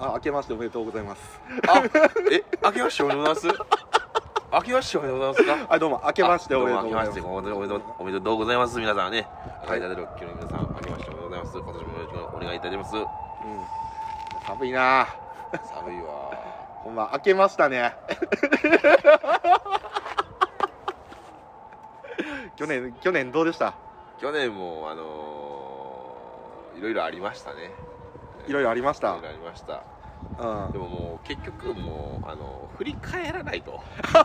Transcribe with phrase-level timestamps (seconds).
[0.00, 1.40] あ明けましておめでとうございます。
[1.68, 1.82] あ
[2.30, 3.62] え明けましておめでとうございます？
[4.52, 5.66] 明けましておめでとうございますか？
[5.68, 7.18] はいどうも明けましておめでとうございます。
[7.18, 9.26] あどうも明けましておめでとうおめでとうございます皆さんね。
[9.64, 9.80] 赤い。
[9.80, 11.58] たでロッキーの皆さん明けましておめでとうございます。
[11.58, 12.96] 今年もよろしくお願いいたします。
[12.96, 13.04] うん。
[14.46, 15.06] 寒いな。
[15.64, 16.30] 寒いわ。
[16.84, 17.94] ほんま明けましたね。
[22.56, 23.74] 去年去年どうでした？
[24.20, 27.72] 去年もあのーいろいろありましたね
[28.48, 29.10] いろいろありました。
[29.10, 29.82] いろいろありました。
[30.38, 30.72] うん。
[30.72, 33.80] でももう結局もうあの振り返らないと。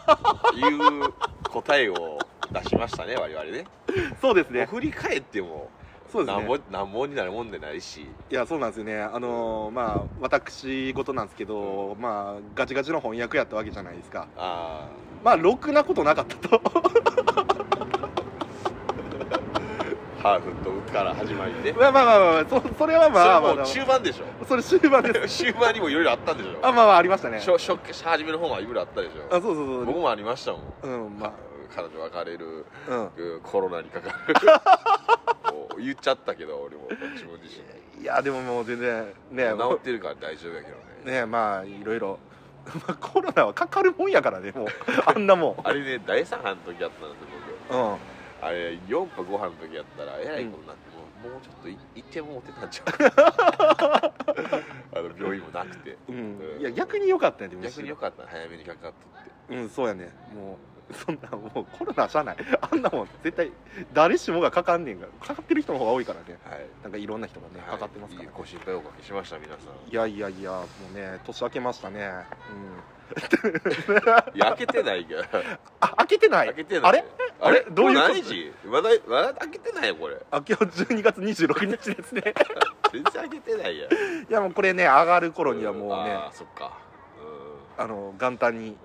[0.55, 1.13] いう
[1.49, 2.17] 答えを
[2.53, 3.65] 出しましたね我々ね。
[4.21, 4.65] そうですね。
[4.65, 5.69] 振り返っても
[6.11, 6.41] そうですね。
[6.41, 8.07] なんぼなんぼになるもんでないし。
[8.29, 9.01] いやそうなんですよね。
[9.01, 14.27] あのーまあ私事なんですけど、まあガチガチの翻訳やったわけじゃないですか。
[14.37, 14.87] あ
[15.23, 16.71] まあろくなことなかったとあ
[20.23, 21.73] ハーフとから始まりね。
[21.73, 23.51] まあまあまあまあそそれはまあまあ。
[23.51, 24.45] それもう中盤でしょ。
[24.47, 25.43] それ終盤です。
[25.43, 26.65] 終盤にもいろいろあったんでしょ。
[26.65, 27.39] あまあまあありましたね。
[27.39, 29.35] 初初初めの方はいろいろあったでしょ。
[29.35, 29.85] あそうそうそう。
[29.85, 30.61] 僕もありましたもん。
[30.81, 31.33] うんま
[31.75, 33.33] 彼女別れるあうん。
[33.33, 34.15] うんコロナにかかる。
[35.83, 36.87] 言っちゃったけど俺も。
[36.89, 37.59] 自分自
[37.97, 39.53] 身いやでももう全然ね。
[39.53, 40.83] も治ってるから大丈夫やけどね。
[41.03, 42.17] うねまあいろいろ。
[42.87, 44.67] まあコロナはかかるもんやからねもう。
[45.05, 45.67] あんなもん。
[45.67, 47.27] あれね第3波の時やったんですよ
[47.67, 47.77] 僕。
[47.77, 48.12] うん
[48.45, 50.89] あれ4波5波の時やったらえらいことになって、
[51.23, 52.93] もうもうちょっとい行ってもうてたんちゃう？
[54.99, 55.97] あの病院もなくて。
[56.09, 56.57] うん。
[56.59, 57.69] いや逆に良かったよねむしろ。
[57.71, 58.93] 逆によかった早めにかかっとっ
[59.49, 59.55] て。
[59.55, 60.09] うんそうやね。
[60.35, 60.57] も
[60.89, 62.37] うそんなもうコロナしゃあない。
[62.59, 63.51] あんなもん絶対
[63.93, 66.37] 誰しもがかかんねんからかかってる人の方が多いからね。
[66.43, 66.65] はい。
[66.83, 69.89] なんかいろんな人がねかかってますから、いいご心配おかけしました皆さん。
[69.89, 72.11] いやいやいやもうね年明けましたね。
[74.33, 75.23] いや開けてないけど
[75.79, 76.47] あ開けてない？
[76.47, 76.89] 開けてない。
[76.89, 77.05] あれ？
[77.43, 77.65] あれ？
[77.69, 78.13] どういうこと？
[78.13, 80.17] 何日まだまだ開けてないよこれ。
[80.31, 82.33] あ今日12月26日ですね。
[82.93, 83.91] 全然開けてないやん。
[83.91, 83.95] い
[84.29, 86.71] やもうこれね上がる頃にはもうねあーそっか。
[87.77, 88.77] あの元旦に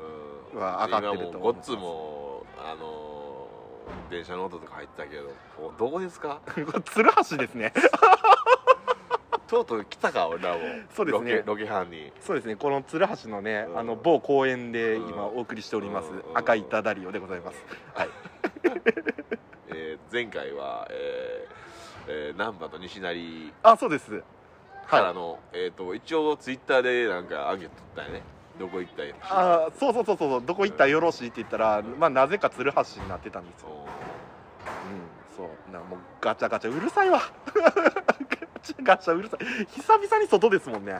[0.54, 3.08] は上がってると今もうごっつもあのー
[4.10, 5.30] 電車の音とか入ってたけど
[5.78, 6.40] どこですか？
[6.92, 7.72] 鶴橋ですね
[9.48, 10.60] とうとう来たか俺らも。
[10.94, 11.32] そうですね。
[11.36, 12.12] ロケロケ班に。
[12.20, 12.56] そうですね。
[12.56, 13.78] この鶴橋のね、うん。
[13.78, 15.10] あの某公園でうん。
[15.10, 16.22] 今お送りしております、うん。
[16.34, 17.64] 赤いダダリオでございます。
[17.94, 18.08] はい。
[19.68, 24.12] えー前回はえーえー難波と西成あそうです。
[24.12, 24.22] はい
[24.88, 28.22] からの、えー、と一応ツイッターでなんかアンケート取ったよね。
[28.58, 30.42] どこ行ったよあそうそうそうそう。
[30.44, 33.68] どこ行ったらよろしいって言ったら、まあなぜか鶴橋になってたんですよ。
[33.70, 35.07] うん
[35.38, 37.20] そうなもうガチャガチャうるさいわ
[37.54, 37.70] ガ
[38.60, 40.98] チャガチャうるさい久々に外ですもんね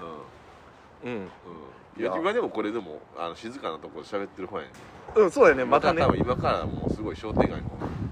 [1.04, 1.28] うんうん
[1.98, 4.70] いや今でもこれでもあの静かなところで喋ってる方やね
[5.16, 7.60] うんそうだよねまたね多分今からもうすごい商店街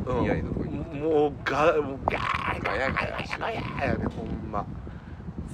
[0.05, 4.67] の見合いのとこ行ってもうガもうガーガヤガヤしてガヤガヤねほんま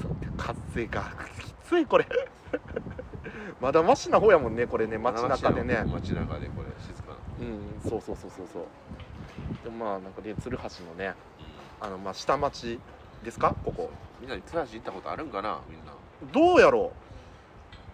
[0.00, 1.02] そう風が
[1.38, 2.06] きついこれ
[3.60, 8.64] まだマシな方やもんねこれね街中でね街中でこれ静かなうんそうそうそうそうそう
[9.64, 11.14] でもまあなんかね鶴橋のね
[11.80, 12.78] あのまあ下町
[13.24, 13.54] ですか？
[13.64, 13.90] ここ。
[14.20, 15.60] みんなにツアー行ったことあるんかな？
[15.68, 15.92] みんな。
[16.32, 16.92] どうやろ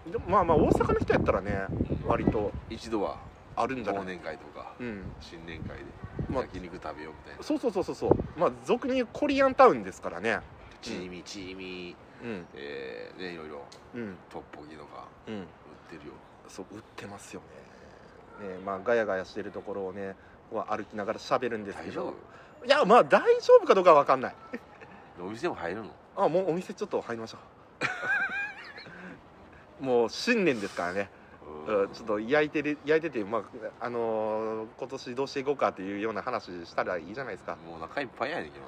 [0.07, 0.11] う？
[0.11, 1.67] でもまあまあ大阪の人やったらね
[2.07, 2.53] 割と。
[2.71, 3.17] 一度は。
[3.57, 4.07] 忘あるんじゃない？
[4.07, 4.73] 年会とか。
[4.79, 5.03] うん。
[5.21, 5.85] 新年会で。
[6.31, 7.43] まあ焼肉食べようみたいな。
[7.43, 8.11] そうそうそうそうそう。
[8.39, 10.41] まあ俗に言うコリアンタウンですからね。
[10.81, 12.47] チーミチーミうん。
[12.55, 13.63] えーねいろいろ。
[13.95, 14.17] うん。
[14.31, 15.07] トッポギとか。
[15.27, 15.35] うん。
[15.35, 15.45] 売っ
[15.91, 16.15] てるよ。
[16.47, 17.43] そう売ってますよ
[18.41, 18.49] ね。
[18.49, 20.15] ねまあガヤガヤしてるところをね
[20.51, 22.15] こう歩きながら喋るんですけ大丈ど
[22.63, 22.67] 夫？
[22.67, 24.35] いやまあ大丈夫かどうかは分かんない。
[25.21, 25.91] お店も入るの？
[26.17, 27.39] あもうお店ちょっと入りましょ
[29.81, 29.85] う。
[29.85, 31.09] もう新年ですからね、
[31.69, 33.43] うん、ちょっと焼いてる焼いててまあ
[33.87, 37.57] あのー今年どうしていこうかっていうような話したらいいじゃないですか。
[37.65, 38.59] もうお腹いっぱいやねんけ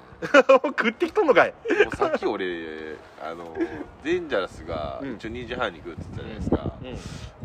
[0.42, 1.54] ど 食ってきとんのかい。
[1.68, 3.56] なもうさっき俺あの
[4.04, 5.14] デンジャラスがうん。
[5.14, 6.56] 一応2時半に来るって言ったじゃないですか、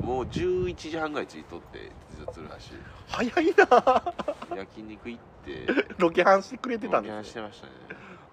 [0.02, 1.92] もう11時半ぐらい着いとって
[2.36, 3.66] 実は鶴早いな。
[4.50, 5.68] 橋焼肉行って。
[5.98, 7.74] ロケハンしてくれてたんロケハンしてましたね。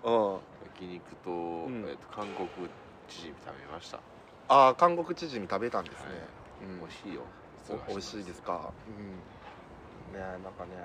[0.03, 0.41] うん。
[0.65, 1.85] 焼肉と,、ん。
[1.89, 2.69] えっと韓国
[3.09, 3.99] チヂミ食べました、
[4.49, 6.71] ああ韓国チヂミ食べたんですね、はい。
[6.73, 6.81] うん。
[6.81, 7.23] 美味しいよ。
[7.69, 8.73] お美味しいですか？
[8.89, 10.15] うん。
[10.15, 10.85] ねなんかね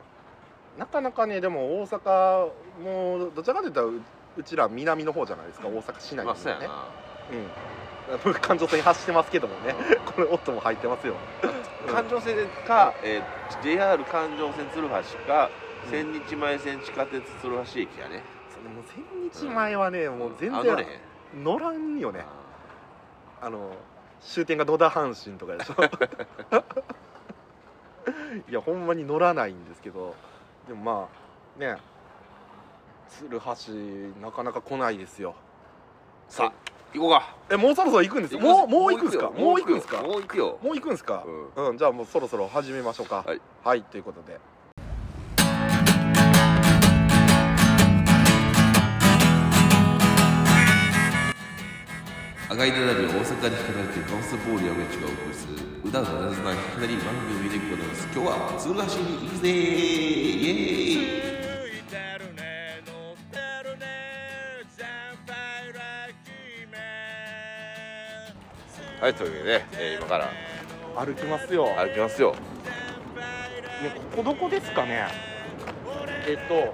[0.78, 2.52] なかなかねでも大阪
[2.84, 4.02] もうどちらかというとう
[4.38, 5.68] うちら南の方じゃないですか。
[5.68, 6.66] 大阪市内まあそうやな。
[7.32, 7.50] うん
[8.42, 9.76] 環状線走ってますけどもね。
[10.06, 11.16] これ音も入ってますよ。
[11.88, 13.24] 環状線か、えー
[13.64, 14.96] JR 環状線鶴橋
[15.26, 15.50] か、
[15.86, 15.92] うん。
[15.92, 18.24] 千日前線地下鉄鶴橋駅やね。
[18.50, 18.84] それもう
[19.32, 20.78] 千日前はね、もう全然あ
[21.36, 22.26] 乗らんよね。
[23.42, 23.72] ああの
[24.22, 25.76] 終点が野田阪神とかでしょ。
[28.50, 30.16] いやほんまに乗らないんですけど。
[30.68, 31.08] でもま
[31.58, 31.78] あね
[33.10, 33.46] 鶴橋
[34.22, 35.36] なかなか来ないですよ。
[36.28, 36.54] さあ
[36.94, 37.36] 行こうか。
[37.50, 38.40] えもうそろそろ行くんですよ。
[38.40, 39.30] もうもう行くんですか？
[39.30, 40.02] もう行くんですか？
[40.02, 40.58] もう行くよ。
[40.64, 41.24] もう行くんですか？
[41.56, 43.24] ううん、じゃあもうそろそろ始めましょうか。
[43.26, 44.40] はい、はい、ということで。
[52.50, 55.54] 赤いダダリ大阪に引かれてカオスボール山口がお送りする
[55.84, 56.56] 歌うならずない
[56.88, 58.08] り番組でございます。
[58.16, 60.77] 今日は鶴橋に行くぜイエーイ
[69.00, 70.30] はいというわけでね、えー今から。
[70.96, 71.68] 歩きますよ。
[71.78, 72.32] 歩きますよ。
[72.34, 72.40] ね
[74.12, 75.08] ここどこですかね？
[76.28, 76.74] えっと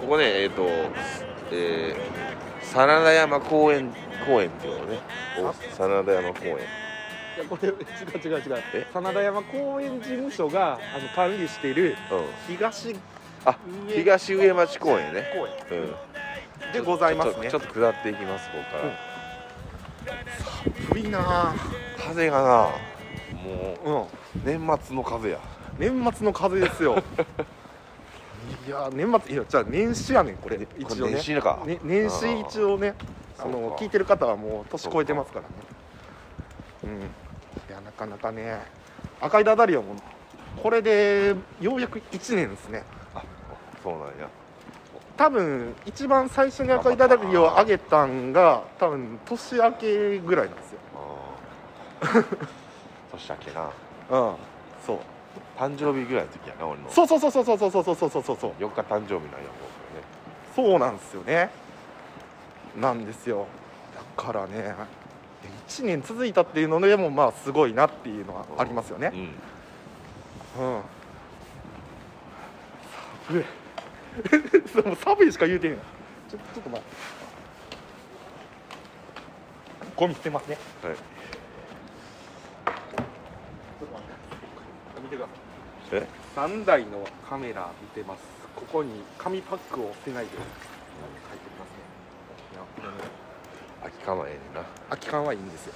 [0.00, 0.66] ここねえっ、と
[1.52, 3.92] えー、真田山公園
[4.26, 4.98] 公園っていうのね。
[5.38, 6.56] お真田山公園。
[6.56, 6.58] い
[7.38, 8.62] やこれ違う違う違う。
[8.74, 8.86] え？
[8.94, 11.94] 真田山公園事務所があの管理している
[12.48, 12.54] うん。
[12.56, 12.96] 東
[13.44, 15.24] あ上東上町公園ね。
[15.70, 15.82] 公園。
[15.82, 16.72] うん。
[16.72, 17.50] でございますね。
[17.50, 19.11] ちょっとちょっと下っていきますここから、
[20.88, 21.54] 寒いな。
[21.98, 22.48] 風がな
[23.42, 24.02] もうん。
[24.02, 24.06] う
[24.44, 25.38] 年末の風や。
[25.78, 27.02] 年末の風ですよ。
[28.66, 31.12] いや年末いやじゃあ年始やねんこれね一応ね。
[31.12, 31.60] 年始か。
[31.64, 32.94] ね年始一応ね
[33.38, 35.48] あの聞いてる方はもう年越えてますからね。
[36.84, 36.90] うん。
[37.00, 38.60] いやなかなかね
[39.20, 39.94] 赤いダダリオも
[40.62, 42.84] これでようやく1年ですね。
[43.14, 43.22] あ
[43.82, 44.28] そうなんや
[45.16, 50.78] 多分一番最初に赤いダダリオを上げたんが多分年明けぐらいなんですよ。
[53.12, 53.70] 年明けな。
[54.10, 54.36] うん。
[54.84, 54.98] そう。
[55.58, 56.90] 誕生日ぐらいの時やな俺の。
[56.90, 59.28] そうそうそうそうそうそうそうそうそうそうそう4日誕生日なんや
[59.60, 60.02] 僕ね。
[60.56, 61.50] そうなんですよね。
[62.80, 63.46] なんですよ。
[63.94, 64.74] だからね
[65.68, 69.12] 1年続いたっていうのでもまあすごいなっていうのはありますよね。
[70.58, 70.74] うん。
[70.74, 70.82] うん。
[73.28, 73.44] 寒い
[74.72, 75.78] そう寒いしか言うてんや
[76.30, 76.88] ちょちょっと待って。
[79.96, 80.58] ゴミ捨てますね。
[80.82, 80.94] はい。
[80.94, 81.04] ちょっ
[83.88, 85.02] と待って。
[85.02, 86.00] 見てください。
[86.00, 86.06] え
[86.36, 88.22] ？3台のカメラ見てます。
[88.56, 90.30] ここに紙パックを捨てないで。
[90.32, 90.46] 書いて
[91.58, 91.82] ますね。
[92.52, 92.94] いやこれね
[93.80, 95.36] 空き缶はええねんな空き缶はい。
[95.36, 95.40] い。
[95.40, 95.74] んですよ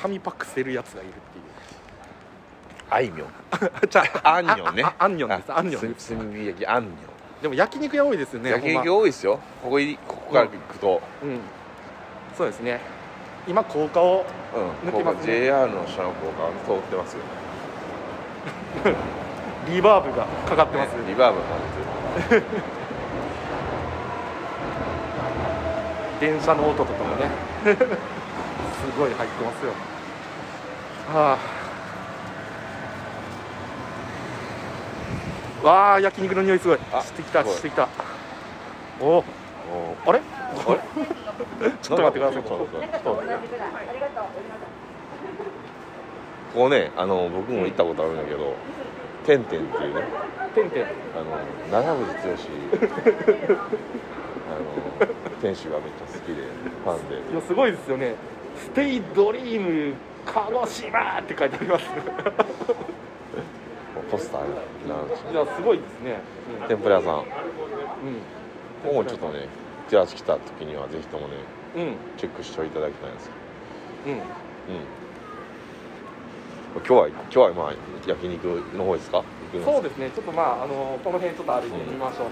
[0.00, 1.06] 紙パック捨てるやつがい。
[1.06, 1.22] るってい。
[1.40, 1.44] う
[2.90, 3.10] あい。
[3.10, 3.28] みょん
[3.88, 6.90] じゃああんにょんねあああんにょんですあんにょん炭火焼きあんに
[7.42, 9.38] でも焼肉屋多いですよね焼肉ほん多いですよ。
[9.62, 11.02] ここいここから行くと。
[11.22, 11.40] まうん。
[12.36, 12.80] そうですね。
[13.46, 14.24] 今高架を
[14.84, 15.40] 抜けますね。
[15.40, 17.22] JR の下の高架通ってますよ。
[19.68, 21.46] リバーブがかかってます、ねリバーブが
[22.28, 22.42] 出てる
[26.20, 27.28] 電車の音とかもね。
[27.66, 27.76] す
[28.98, 29.72] ごい入ってますよ。
[31.12, 31.55] はあ
[35.66, 36.78] わあ焼肉の匂いすごい。
[36.92, 37.56] あしてきたすごい。
[37.56, 37.88] してきた。
[39.00, 39.24] おおお
[40.06, 40.20] あれ？
[40.20, 40.80] あれ？
[41.82, 42.42] ちょっと待ってください。
[42.42, 42.68] こ
[46.54, 48.54] こねあの僕も行ったことあるんだけど
[49.26, 50.02] 「てんてん」っていうね。
[50.54, 52.04] てんてんあの長渕剛。
[54.48, 55.08] あの
[55.42, 56.42] 店主がめっちゃ好きで
[56.84, 57.16] ファンで。
[57.32, 58.14] いやすごいですよね
[58.56, 59.60] 「ステイドリー
[59.90, 61.84] ム鹿児島」って書いてあります
[64.10, 64.40] ポスター
[64.88, 65.32] なんですよ。
[65.32, 66.20] いやすごいですね。
[66.68, 67.24] 天ぷら屋さん。
[68.86, 69.48] うん、もちょっとね
[69.88, 71.34] テラス来た時にはぜひともね
[71.76, 71.82] うん。
[71.82, 73.32] うんチェックしていただきたいんですよ。
[74.06, 74.12] うん。
[74.12, 74.20] うん。
[76.76, 77.74] 今日は今日はまあ
[78.06, 78.44] 焼肉
[78.76, 79.22] の方ですか？
[79.64, 80.10] そうですね。
[80.10, 82.30] ちょっとまああのこの辺ちょっと歩いてみましょう、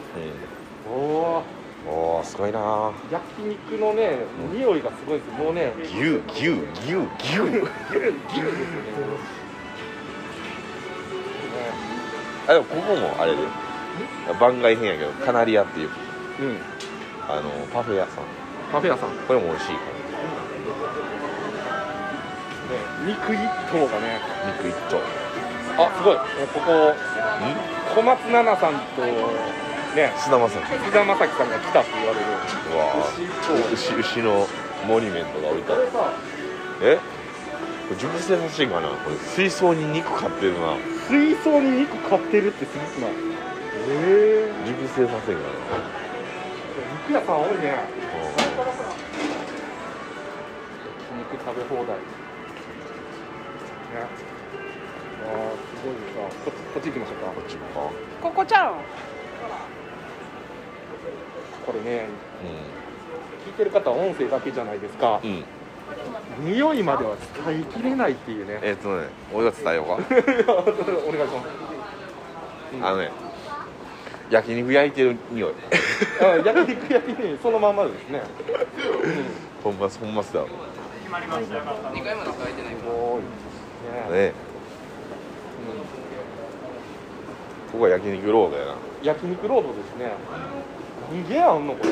[0.90, 1.42] おお
[1.86, 1.92] うん。
[1.92, 2.24] おー。
[2.24, 2.92] すごいな。
[3.10, 4.18] 焼肉のね
[4.52, 5.30] 匂いがすごいです。
[5.38, 5.94] もうね牛
[6.28, 7.00] 牛牛牛。
[7.18, 9.43] 牛 牛ですよね
[12.46, 13.38] あでもここもあれで。
[14.40, 15.88] 番外編やけどカナリアっていう。
[15.88, 16.58] うん。
[17.28, 18.24] あのパフェ屋さん。
[18.72, 19.80] カフェ屋さん、ね、これも美味しいか
[23.06, 23.38] 肉一
[23.70, 24.18] 頭がね。
[24.44, 24.98] ら肉一丁
[25.76, 26.16] あすごい。
[26.16, 26.22] こ
[26.60, 26.94] こ
[27.94, 29.02] 小松菜奈さんと
[29.94, 30.12] ね。
[30.16, 30.58] 菅田将暉。
[30.78, 32.26] 福田正樹さんが来たって言われる。
[32.72, 32.82] うわ
[33.72, 34.48] 牛一頭牛牛の
[34.88, 35.82] モニュメントが置いてある。
[35.82, 36.12] これさ
[36.82, 36.96] え？
[36.96, 37.02] こ
[37.90, 38.88] れ熟成させんかな？
[38.88, 40.76] これ水槽に肉買ってるな
[41.08, 43.10] 水槽に肉買ってるってすごくない？
[43.88, 45.42] ええ熟成させんか
[47.06, 47.72] 肉屋さん多いね。
[47.72, 47.84] な、
[51.18, 51.96] 肉食べ放題。
[51.96, 52.02] ね。
[55.26, 57.26] あーすごいさここっち行きましょうか。
[57.32, 57.74] こっちもか
[58.22, 58.74] ここちゃん
[61.66, 62.08] これね
[63.46, 65.20] 聞いてる方は音声だけじゃないですか。
[65.22, 65.44] うんうん
[66.40, 68.58] 匂いまでは伝えきれないっていうね。
[68.62, 69.92] えっ、とね俺が伝えようか。
[70.52, 71.48] お願いします。
[72.82, 73.10] あのね
[74.30, 75.52] 焼肉焼いてる匂い。
[76.20, 78.22] あ焼肉焼きねそのまんまですね、
[79.62, 80.46] 本末本末だ。
[81.06, 84.32] 2回も中空いてないから多いね
[87.70, 88.74] ここは焼肉ロードやな。
[89.02, 90.12] 焼肉ロードですね。
[91.12, 91.90] 何軒あんのこれ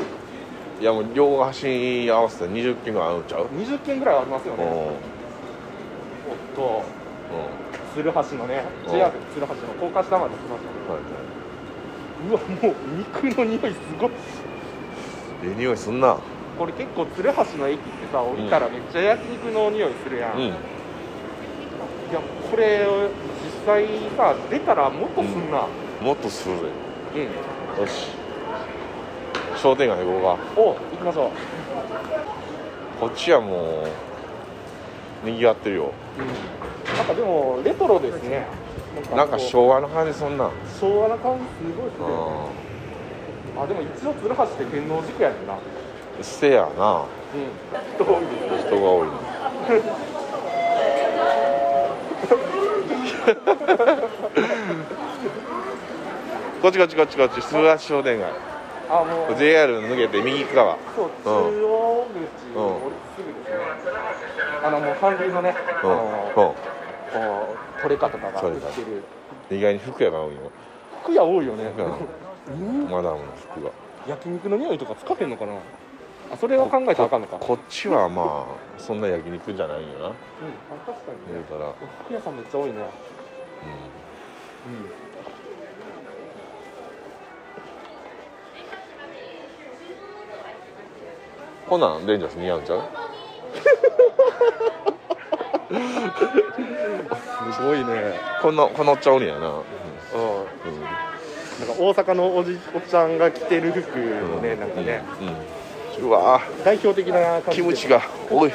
[0.82, 4.64] いやもう両端に合わせて20軒ぐらいあるんちゃう？20軒ぐらいありますよね。
[4.64, 4.70] うん。
[4.70, 4.86] おっ
[6.56, 6.82] と。
[7.94, 8.90] 鶴橋のねうん。
[8.90, 10.82] JR 鶴橋の高架下まで来ましたね。
[10.90, 11.22] はいは
[12.28, 14.10] うわもう肉の匂いすごい。
[14.10, 14.12] い
[15.44, 16.16] ええ匂いすんな。
[16.58, 20.48] これ結構鶴橋の駅ってさ降りたらめっちゃ焼肉の匂いするやん、いうん。
[20.50, 20.54] や
[22.50, 22.88] これ
[23.44, 23.86] 実際
[24.16, 25.68] さ出たらもっとすんな。
[26.00, 26.62] もっとするぜ
[27.14, 27.18] う
[27.78, 28.21] ん、よし
[29.56, 31.30] 商店街行こうかお行きましょう、
[33.00, 33.86] こっちはも
[35.24, 35.92] うにぎわってるよ。
[36.18, 36.22] う
[36.94, 38.46] ん、なんかでもレトロですね。
[39.14, 39.46] なんかこう。
[39.46, 40.46] 昭和の感じそんな。
[40.46, 42.06] ん昭和な感じすごいですね。
[43.56, 45.52] うあでも一応鶴橋って天王寺区やねんな。
[45.54, 45.62] うんん
[46.24, 47.04] せやな。
[47.94, 49.12] 人多いですね人が多いな。
[56.62, 57.42] こっちこっちこっちこっち。
[57.42, 58.51] 鈴橋商店街
[58.92, 59.38] あもう。
[59.38, 63.58] JR 抜けて右側そう中央口降りてすぐですね。
[64.64, 65.94] あのもう韓流のねあうん。
[65.96, 66.54] のこ
[67.78, 69.02] う取れ方とかが売ってる
[69.50, 70.40] うん意外に服屋が多いよ
[71.02, 71.64] 服屋多いよね。
[72.48, 72.88] うん。
[72.90, 73.70] マダムの服が
[74.06, 75.54] 焼肉の匂いとかつかへんのかな。
[76.32, 77.36] あそれは考えたらあかんのか。
[77.38, 80.06] こっちはまあそんな焼肉じゃないよな。
[80.06, 80.12] うん。
[80.12, 80.12] あ
[80.86, 81.34] 確かにね。
[81.34, 81.72] 言うたら、
[82.04, 82.72] 服屋さんめっちゃ多いね。
[82.72, 82.80] う
[84.68, 85.01] うん
[91.72, 92.82] こんなんレンジャース似合うんちゃう？
[97.54, 98.12] すごいね。
[98.42, 99.54] こんなこのちゃんおりやな、うん。
[99.54, 99.62] うん
[101.66, 105.02] なんか大阪のおじおっちゃんが着てる服のね、なんかね、
[105.98, 108.02] うん、うわ代表的な感じキムチが。
[108.30, 108.52] おい。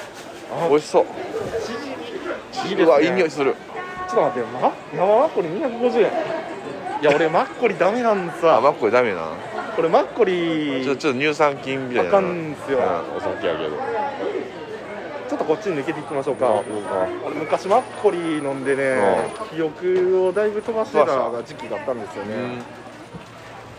[0.53, 0.67] あ。
[0.69, 1.05] 美味しそう。
[2.69, 2.83] いいね。
[2.83, 3.55] うわいい匂いする。
[4.07, 6.11] ちょっと待ってま生マッコリ250円。
[7.01, 9.31] いや俺マッコリダメなんあさマッコリダメな
[9.77, 12.79] これマッコリちょちょっと乳酸菌みたいなあかんすよ。
[12.79, 13.77] うんお酒やけど。
[15.29, 16.47] ちょっとこっちに抜けていきましょうか。
[16.47, 16.63] あ
[17.23, 21.05] 俺昔マッコリ飲んでね記憶をだいぶ飛ばしてた
[21.43, 22.63] 時期があったんですよね、うん。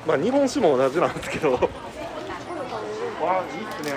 [0.07, 1.55] まあ日本酒も同じなんですけど。
[1.55, 3.93] わあいいっすね。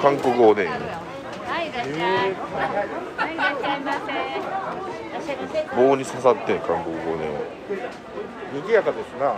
[0.00, 0.76] 韓国おでんは
[1.62, 2.34] い、いらっしゃい。
[2.36, 4.75] はい、いらっしゃいませ。
[5.74, 7.26] 棒に刺さってん韓国おで。
[8.52, 9.34] 賑やかですな。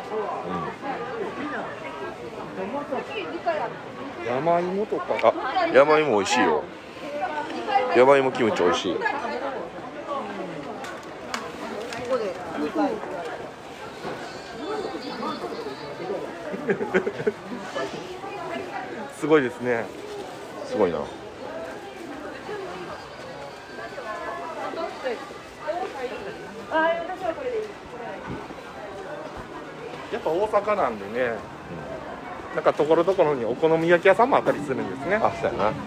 [4.27, 5.05] 山芋とか。
[5.23, 5.33] あ
[5.73, 6.63] 山芋美味しいよ。
[7.97, 8.97] 山芋キムチ美味しい。
[19.19, 19.87] すごいですね。
[20.67, 21.01] すごいな
[30.13, 31.37] やっぱ大阪なんでね、
[32.55, 35.17] なんかところどころにお好み焼き屋さんもあったりするんですね。
[35.17, 35.69] あそうやな。
[35.69, 35.81] うん、も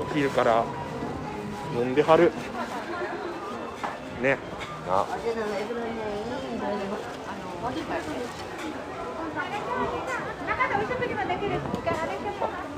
[0.00, 0.64] うお昼から
[1.74, 2.30] 飲んではる。
[4.20, 4.38] ね。
[4.86, 5.06] な。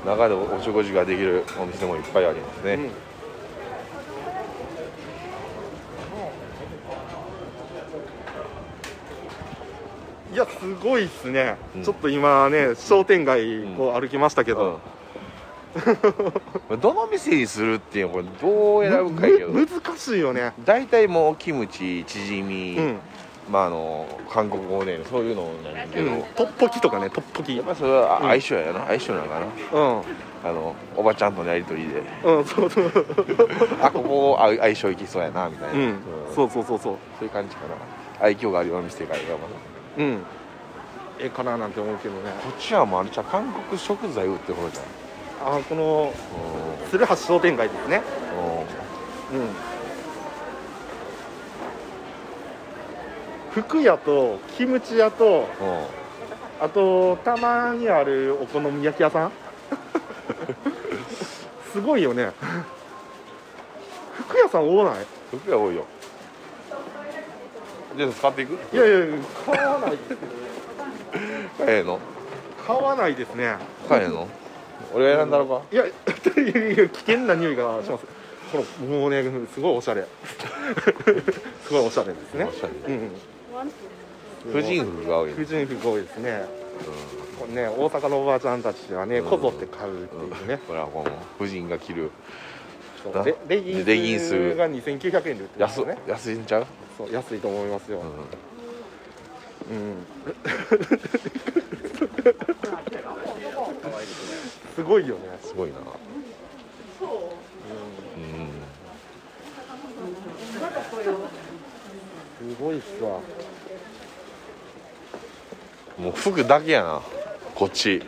[0.05, 3.14] 中でお食事ができるお店もいっぱいありますね、うん
[10.35, 11.83] いやすごいっすね、うん。
[11.83, 14.81] ちょっと今ね商店街こう歩きましたけど、
[16.67, 19.51] うん、どの店にするっていうのこれどう選ぶかやけど。
[19.51, 20.51] む難しいよね。
[20.65, 22.97] 大体もうキムチチヂミ、うん、
[23.49, 27.53] まああの韓国おでんそういうのなんやけど、うん、トッポキとかねトッポキ。
[27.53, 29.45] うんやっぱりそれはうん相性やな、相性なのかな。
[30.43, 32.03] あのおばちゃんとのやり取りで。
[32.25, 32.91] うんそうそう。
[33.81, 35.97] あここ相相性いきそうやなみたいな、うん。
[36.35, 36.97] そうそうそうそう。
[37.19, 37.75] そういう感じかな。
[38.25, 40.23] 愛嬌があるような店がいいかもなうん。
[41.19, 42.31] ええかななんて思うけどね。
[42.43, 44.85] こっちはもうあれじゃう韓国食材売ってる方じゃん。
[45.57, 46.17] あこのう
[46.89, 47.97] 鶴橋商店街ですね。
[47.97, 48.01] ん
[49.37, 49.43] うん。
[49.45, 49.49] うん。
[53.51, 55.85] 服屋とキムチ屋とうん。
[56.57, 59.31] あとたまにあるお好み焼き屋さん？
[61.71, 62.31] すごいよね。
[64.27, 64.95] 服屋さん多ない？
[65.31, 65.85] 服が多いよ
[67.95, 68.53] じゃあ使っていく？
[68.75, 69.05] いやいや
[69.45, 69.97] 買わない
[71.57, 71.99] 買えへんの
[72.65, 73.55] 買わないですね。
[73.87, 74.27] 買えの？
[74.93, 75.61] 俺が選んだのか？
[75.71, 75.91] いやい
[76.77, 78.05] や危険な匂いがします。
[78.51, 79.23] このもうね
[79.53, 80.05] すごいおしゃれ。
[81.63, 82.45] すごいおしゃれですね。
[82.45, 82.93] おしゃれ。
[82.93, 83.11] うん。
[84.51, 86.45] 婦人服が多い婦人服多いですね。
[87.39, 92.09] これね大阪のおばあちゃんたちはねうんこぞって買うっていうね、これはこの婦人が着るな
[93.13, 95.97] そうレレギンスが2900円で売ってるんですね。
[96.07, 96.65] 安いんちゃう、
[96.97, 98.01] そう安いと思いますよ、
[99.69, 99.77] うん。
[99.77, 100.05] うん。
[104.75, 105.77] すごいよね、すごいな。
[105.77, 105.81] う
[108.17, 108.23] うん。
[112.49, 113.19] ん、すごいっすわ。
[115.97, 117.01] もう服だけやな。
[117.53, 118.01] こっち。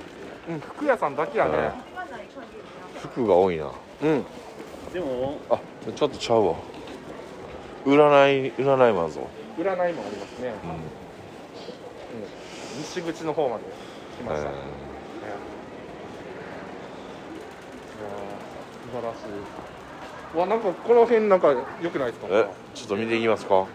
[0.49, 1.71] うん服屋さんだけやね。
[3.01, 3.71] 服が多いな。
[4.03, 4.25] うん
[4.93, 5.59] でもあ
[5.95, 6.55] ちょっとちゃうわ。
[7.85, 9.27] 占い占いマンぞ、
[9.57, 10.69] 占いもありますね、うん。
[10.71, 10.77] うん、
[12.79, 13.63] 西口の方まで
[14.17, 14.55] 来ました、えー。
[18.91, 19.17] 素晴らし
[20.35, 20.37] い。
[20.37, 22.27] わなんかこの辺なんか良くないですか？
[22.27, 23.65] ーえちょっと見ていきますか。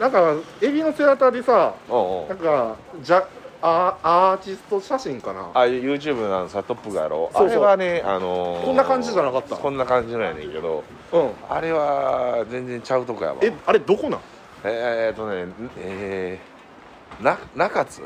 [0.00, 2.28] なんかエビの背中でさうんうん。
[2.28, 3.26] なんかじゃ
[3.64, 5.50] アアーティスト写真かな。
[5.54, 7.64] あ YouTube のさトップがやろそうそう。
[7.64, 10.82] あれはねあのーこんな感じじゃなかったこんな感じのやねんけど。
[11.12, 11.30] うん。
[11.48, 13.36] あれは全然ちゃうとこやわ。
[13.40, 14.20] えあれどこなん？
[14.64, 15.46] えー、っとね
[15.78, 18.02] えー、な中津。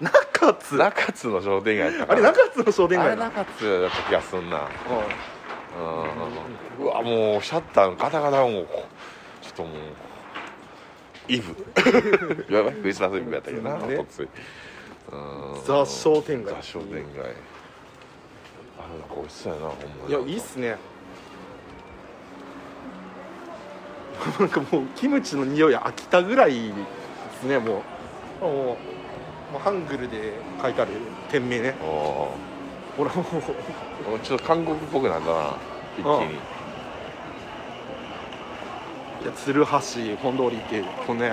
[0.00, 0.76] 中津？
[0.76, 4.56] 中津の商店街やったかあなれ中津の商店あれ街な中津だった気がすんな。
[4.58, 4.60] う
[6.80, 6.84] うん。
[6.84, 8.66] うわもうシャッターのガタガタがもう
[9.40, 9.72] ちょっともう
[11.28, 11.54] イブ。
[12.52, 13.96] やばいクリスマスイブやったけどなね。
[13.96, 14.22] おとつい。
[14.24, 14.30] うん
[15.64, 17.34] ザ商店街ザ商店街
[18.78, 20.76] あなんか美味しそうやなほんまんいやいいっすね。
[24.40, 26.72] なんかもうキムチの匂い飽きたぐらいで
[27.40, 27.82] すねも
[28.40, 28.44] う。
[28.44, 28.76] もうも
[29.56, 30.90] うハングルで書いてある
[31.30, 31.74] 店名ね。
[31.82, 32.30] お
[32.96, 33.24] ほらもう。
[34.16, 35.56] ーちょっと韓国っぽくなんだな
[35.98, 36.34] 一気に。
[39.22, 39.68] いや鶴橋
[40.22, 41.30] 本通りってこのね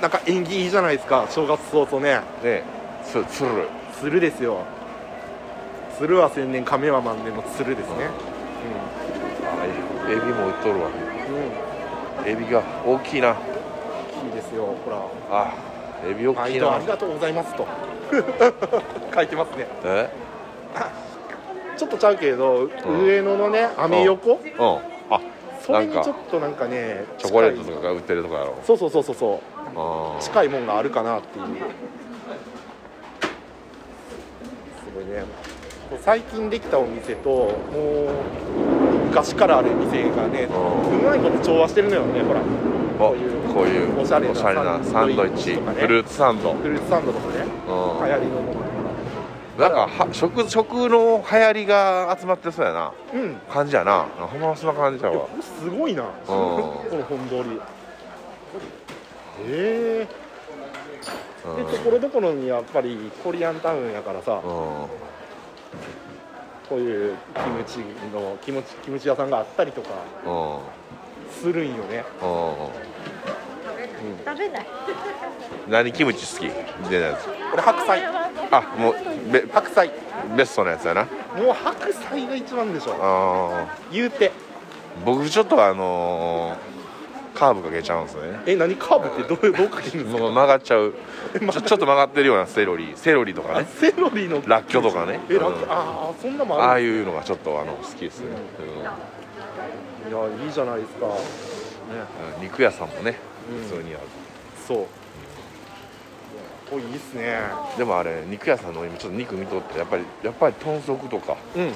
[0.00, 1.26] なんか縁起いいじゃないですか。
[1.30, 2.20] 正月早々ね。
[2.42, 2.62] ね。
[3.04, 3.68] つつる。
[4.00, 4.58] 鶴ですよ。
[5.98, 8.08] 鶴は千年亀は万年の鶴ですね。
[9.44, 10.90] あエビも売っとるわ。
[12.18, 13.30] うん、うん、エビが大きいな。
[13.30, 13.34] 大
[14.28, 15.00] きいですよほら。
[15.30, 15.54] あ
[16.06, 16.74] エビ大きいな。
[16.74, 17.66] ありがとうございますと。
[19.14, 19.66] 書いてますね。
[19.84, 20.10] え？
[21.76, 22.70] ちょっとちゃうけど、ん
[23.04, 24.32] 上野のねアメ横？
[24.32, 24.78] うん。
[25.10, 25.20] あ
[25.62, 28.54] それにちょっとなんかねチョコレートとかが売ってるとかやろ。
[28.62, 29.55] そうそうそうそうそう
[30.20, 31.44] 近いもんがあるかなっていう。
[31.44, 31.52] す
[34.94, 35.24] ごいね。
[36.00, 37.54] 最近できたお店ともう
[39.06, 42.40] 昔からある店がねうんうまいこと調和してるのよねほら。
[42.98, 45.56] おこういうこういうおしゃれなササンンドイッチね。
[45.56, 47.44] フルーツサンド、うん、フルーツサンドとかね。
[47.44, 48.66] 流行りのもの
[49.58, 52.92] なんかは食食の流行りが集まってそうやな。
[53.14, 53.34] うん。
[53.50, 54.06] 感じやな。
[54.18, 55.26] ほんまそんな感じやわ。
[55.40, 56.04] すごいな。
[56.26, 57.60] この本通り
[59.42, 60.26] ええ
[61.48, 64.40] うんでところどころにやっぱりコリアンタウンやからさうん。
[66.68, 67.78] こういうキムチ
[68.12, 69.90] のキムチキムチ屋さんがあったりとか
[70.26, 70.60] うん。
[71.30, 72.04] するんよね。
[72.22, 74.18] うん。
[74.24, 74.66] 食べない。
[75.68, 76.46] 何キムチ好き？
[76.46, 76.50] み
[76.88, 78.04] たいなやつこれ白菜。
[78.04, 78.94] あもう
[79.32, 79.90] べ白菜。
[80.36, 81.04] ベストのやつやな。
[81.04, 81.08] も
[81.50, 82.96] う白菜が一番でしょ。
[83.00, 84.30] あ言うて。
[84.30, 84.32] ー
[85.04, 86.75] 僕ちょっとあのー
[87.36, 88.40] カーブかけちゃうんですね。
[88.46, 90.94] え何カーブってどうどうかけるんですもう曲がっちゃう。
[91.52, 92.92] ちょちょっと曲がってるようなセロリ。
[92.96, 93.66] セロリとかね。
[93.78, 94.42] セロリの。
[94.46, 95.20] らっきょうとかね。
[95.28, 95.70] えらっきょううん。
[95.70, 98.28] ああそんなもんあるああいうのがちょっとあの好きですね、
[100.08, 101.06] いやいいじゃないですか。
[101.06, 101.12] ね
[102.38, 102.42] うん。
[102.42, 103.18] 肉屋さんもね
[103.52, 103.62] うん。
[103.68, 104.00] 普通にある、
[104.66, 104.86] そう。
[106.70, 107.38] これいいっすね。
[107.76, 111.72] でもあれ肉屋さんの今ちょっと肉見とってやっぱりやっぱり豚足とかうん。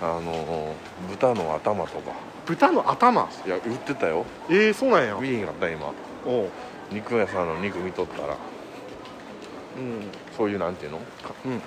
[0.00, 0.72] あのー
[1.10, 2.12] 豚の頭とか
[2.48, 3.28] 豚の頭。
[3.46, 4.24] いや売ってたよ。
[4.48, 5.14] えー、そうなんや。
[5.20, 5.92] 見えへんかった今。
[6.24, 6.48] おう。
[6.90, 8.28] 肉屋さんの肉見とったら。
[8.32, 10.00] うん。
[10.34, 11.00] そういうなんていうの？
[11.44, 11.52] うん。
[11.52, 11.60] うん。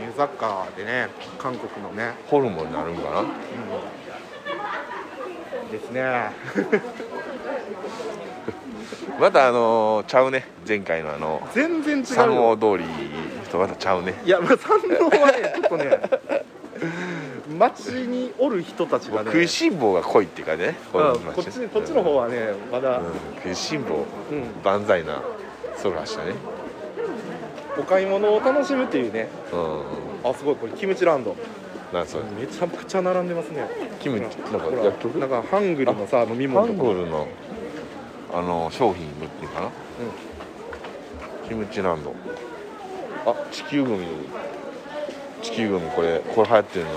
[0.00, 3.20] 輸入雑貨でね韓国のね、ホルモンになるんかな？
[3.20, 3.24] う
[5.68, 6.02] ん、ですね。
[9.20, 10.48] またあのーちゃうね。
[10.66, 12.88] 前回のあの全然違う三よ毛通り
[13.50, 14.20] とまたちゃうね。
[14.24, 16.00] いやまあ山王はねちょっとね
[17.56, 23.04] 街におる人たちがね食いしん坊が濃いっていうかねうんのこっちこっちの方はねまだ、うん
[23.36, 24.62] 食いしん坊うん。
[24.64, 25.22] 万歳な
[25.76, 26.32] そらしたね。
[27.78, 29.28] お買い物を楽しむっていうね。
[29.52, 29.56] う
[30.26, 30.30] ん。
[30.30, 31.36] あすごいこれキムチランド。
[31.92, 33.68] なんそれめちゃくちゃ並んでますね。
[34.00, 35.18] キムチなんか薬局？
[35.18, 36.82] なんかハングルのさ飲みハ物とか。
[36.82, 37.28] ングルの
[38.32, 39.70] あの商品っていうかな、
[41.48, 42.14] キムチランド。
[43.26, 44.06] あ地球グミ
[45.42, 46.90] 地球グミこれこれ流行ってるの。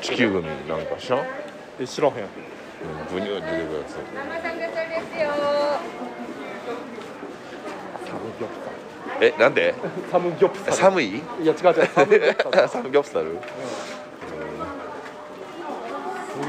[0.00, 1.20] 地球グミなんか知らん？
[1.80, 2.14] え知らへん
[3.12, 3.96] ブニューって出てくるやつ。
[9.20, 9.74] えなんで？
[10.10, 10.72] サムギョプサル。
[10.76, 11.86] 寒いいや違う違う。
[11.86, 12.68] サムギョプサル。
[12.68, 13.38] サムギョプサル？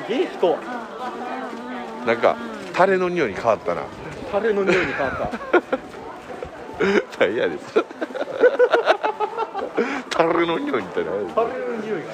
[0.05, 0.57] すげえ人。
[2.05, 2.37] なんか
[2.73, 3.83] タレの匂いに変わったな。
[4.31, 5.29] タレの匂いに変わった。
[7.25, 7.83] 何やです
[10.19, 12.09] タレの匂いみたいなの匂いが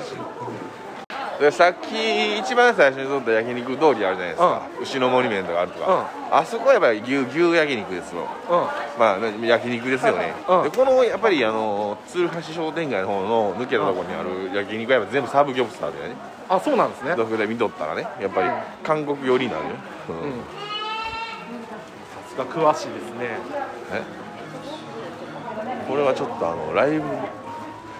[1.39, 8.99] でさっき一番最初に撮った焼肉通りあるじゃないですか、牛のモニュメントがあるとか、あそこはやっぱり牛牛焼肉ですようん。
[8.99, 10.63] まあね焼肉ですよね、うん。
[10.63, 16.15] でこのやっぱりあの鶴橋商店街の方の抜けたところにある焼肉はやっぱ全部サブギョプサルだよね。
[16.47, 17.15] あそうなんですね。
[17.15, 18.49] どこで見とったらねやっぱり
[18.83, 19.71] 韓国寄りになるよ、
[20.09, 20.15] うん。
[20.15, 20.31] うん。
[20.31, 20.37] さ
[22.29, 23.39] すが詳しいですね。
[23.91, 24.03] え？
[25.89, 27.03] これはちょっとあのライブ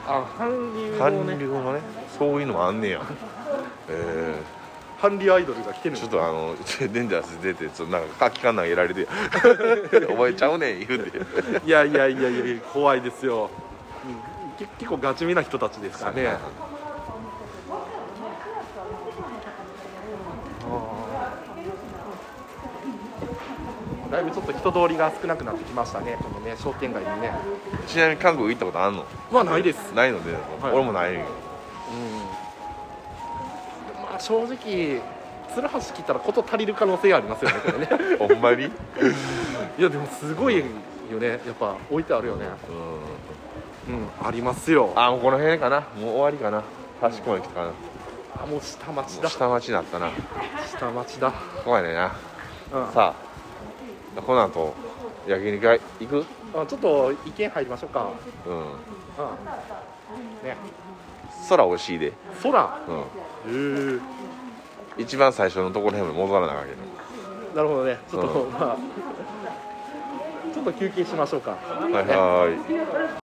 [0.08, 1.82] あ韓流の韓ね流のね
[2.18, 3.02] そういうのもあんねや。
[3.90, 4.36] え
[5.02, 9.08] 韓流アイドルが来てるー、ちょっとあの デンジャラス出てちょっとなんか空き缶投げられて。
[10.10, 11.20] お前ちゃうねん言うて。
[11.66, 13.50] いやいやいやいや怖いですよ、
[14.06, 16.38] うん、け結構ガチめな人たちですからね
[24.16, 26.18] だいぶちょっと人通りが少なくなってきましたね。
[26.22, 27.34] このね商店街にね。
[27.86, 29.06] ちなみに韓国行ったことあんの？
[29.30, 29.94] まあないです。
[29.94, 30.74] ないので、はい。
[30.74, 31.20] 俺もないよ。
[31.20, 31.26] うん。
[34.04, 35.02] まあ正直
[35.54, 37.88] 鶴橋来たらこと足りる可能性がありますよねこれね。
[38.18, 38.66] ほんまに？
[39.78, 40.64] いやでもすごいよ
[41.20, 41.28] ね。
[41.28, 42.46] やっぱ置いてあるよね。
[43.88, 43.96] うん。
[43.96, 44.94] うんありますよ。
[44.96, 45.82] あもうこの辺かな。
[46.00, 46.64] もう終わりかな。
[47.02, 47.68] 端っこまで来たかな。
[47.68, 47.74] も
[48.44, 49.28] あもう下町だ。
[49.28, 50.10] う下町になったな。
[50.66, 51.34] 下町だ。
[51.66, 52.12] 怖いねんな。
[52.74, 52.92] うん。
[52.94, 53.25] さあ
[54.22, 54.74] この後
[55.28, 56.26] 焼肉屋行く？
[56.54, 58.12] あちょっと意見入りましょうか。
[58.46, 58.54] うん。
[58.54, 58.66] うん。
[60.44, 60.56] ね。
[61.50, 62.14] 空美味しいで。
[62.42, 62.80] 空？
[62.88, 62.98] うん。
[62.98, 64.00] へえ。
[64.98, 66.78] 一番最初のところへんまで戻らなあかんけど。
[67.56, 67.98] なるほどね。
[68.10, 68.78] ちょっと、うまあ
[70.54, 71.52] ちょっと休憩しましょうか。
[71.52, 71.58] は
[71.90, 72.58] いはーい。
[73.20, 73.25] と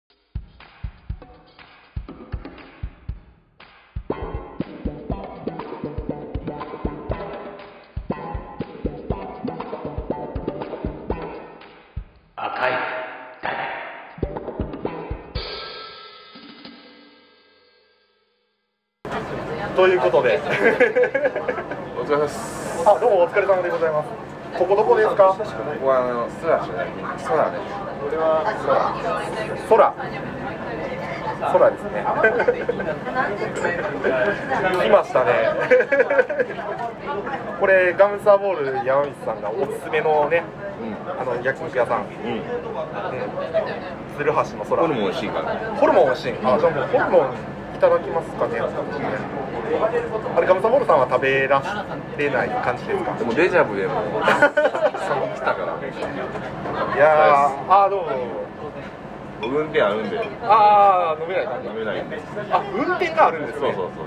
[19.99, 20.39] いうことで。
[21.99, 22.83] お疲れ様です。
[22.88, 24.07] あどうもお疲れ様でございます。
[24.57, 25.35] ここどこですか？
[25.35, 25.43] こ
[25.81, 27.51] こはあのスラッシュ焼肉空。
[27.51, 27.59] ね
[29.69, 29.93] 空
[31.51, 32.03] 空ですね。
[34.83, 35.31] 来ましたね。
[37.59, 40.43] これガムサーボール山道さんがおすすめのね
[41.19, 42.07] あの焼肉屋さん、うん。
[42.33, 42.41] うん。
[44.17, 44.81] 鶴橋の空。
[44.81, 45.55] これも美味しいから。
[45.75, 46.33] ホルモン美味しい。
[46.43, 47.35] あじゃあもうホルモン
[47.75, 48.59] いただきますかね
[49.69, 51.62] あれガムサボールさんは食べら
[52.17, 53.13] れない感じですか？
[53.17, 54.29] でもデジャブでも来
[55.41, 55.77] たから。
[56.95, 58.10] いやーあーどうも。
[59.41, 60.19] 運転あるんで。
[60.43, 62.19] ああ飲めない飲めないんで。
[62.51, 63.62] あ運転があるんですね。
[63.62, 64.05] そうそうそう。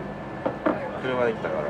[1.03, 1.63] 車で来たから。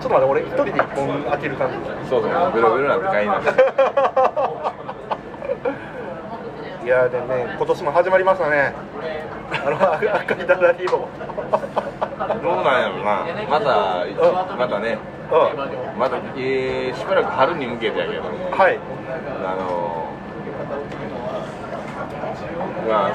[0.00, 1.74] ちょっと待って俺一人で一本開ける感じ。
[2.08, 2.30] そうそう。
[2.54, 3.40] ベロベロなんて買いな
[6.84, 8.72] いやーでもね今年も始まりましたね
[9.64, 11.08] あの赤いダダリを
[12.42, 13.26] どうなんやろな。
[13.48, 14.06] また
[14.56, 14.98] またね。
[15.30, 18.22] うまた、えー、しばらく春に向けてやけど。
[18.22, 18.78] んはい。
[19.44, 20.08] あの
[22.88, 23.12] まあ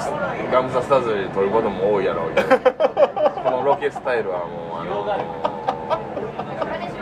[0.51, 2.49] ガムサスタジオで撮ることも多いやろうけど。
[3.43, 5.05] このロケスタイルはもうあの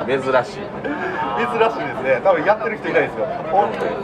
[0.08, 0.32] 珍しい。
[0.32, 2.22] 珍しいですね。
[2.24, 3.28] 多分やってる人いないですよ。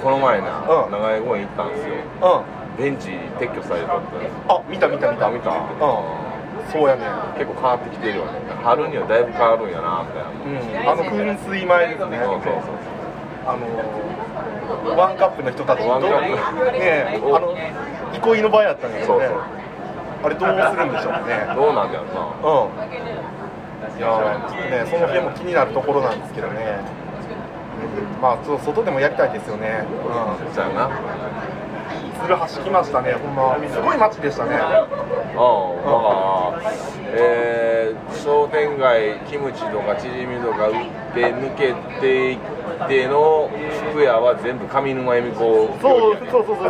[0.04, 0.92] この前な、うん。
[0.92, 1.96] 長井公園行ったんですよ。
[2.22, 3.10] うんベンチ
[3.40, 4.02] 撤去されとっ
[4.48, 4.54] た。
[4.54, 5.30] あ見た見た見た。
[5.30, 5.50] 見た。
[5.50, 5.58] うん。
[6.72, 7.06] そうやね。
[7.38, 8.32] 結構変わってきてるよね。
[8.64, 10.30] 春にはだいぶ変わるんやなみたいな。
[10.86, 10.90] うん。
[10.90, 12.20] あの噴水前ですね。
[12.24, 12.64] そうそうそう
[13.48, 16.78] あのワンカップの人たちワンカップ。
[16.78, 17.56] ねあの
[18.14, 19.28] 憩いの場やったんですよね。
[19.28, 19.42] そう
[20.24, 21.48] あれどうするんでしょうね。
[21.56, 22.22] どうなんだろうな。
[22.52, 23.98] うん。
[23.98, 26.78] いやーちょっとねその辺も気になるところなんですけどね。
[28.22, 29.86] まあちょっと外でもやりたいですよね。
[29.88, 30.54] うん。
[30.54, 30.90] そうやな
[32.18, 33.14] 鶴橋来ましたね。
[33.14, 34.52] ほんますごい街でしたね。
[34.52, 34.90] うんだか
[36.64, 36.72] ら
[37.10, 40.74] えー、商店街キムチとかチヂミとか売っ
[41.14, 42.57] て抜けていく
[42.88, 43.50] ての
[43.94, 45.40] クエアは全部上沼恵美子
[45.82, 46.70] そうそうそうそうそう。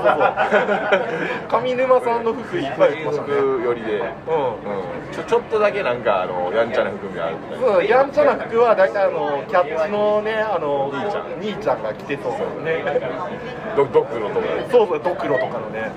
[1.50, 3.34] 上沼さんの服いっぱい着ましたね。
[3.34, 11.26] 服寄りで、うん、ちょちょっとだけなんかあのやんちゃな含みあるそうやんちゃな服は大体あのキャッチのねあの兄ちゃん。
[11.42, 12.84] 兄ちゃんが着てそうね。
[13.76, 14.48] ドドクロとか。
[14.72, 15.92] そうそうドクロとかのね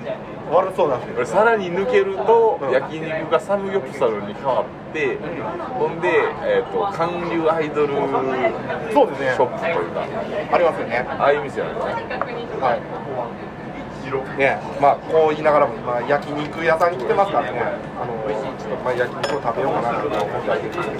[0.51, 2.71] 悪そうなんですよこれさらに抜けると、うん。
[2.71, 5.17] 焼肉がサムギョプサルに変わって、
[5.79, 6.09] ほんで、
[6.43, 9.31] えー、と韓流アイドルシそうですね。
[9.39, 10.03] ョップというか。
[10.51, 11.05] ありますよね。
[11.07, 11.93] ああいう店なんですね
[12.59, 12.81] はい。
[14.37, 17.59] ねまあこう言いながらも、まあ、焼肉屋さんに来てますからね。
[17.95, 20.91] あのちょっとまあ焼肉を食べようかなと思ったりですけど。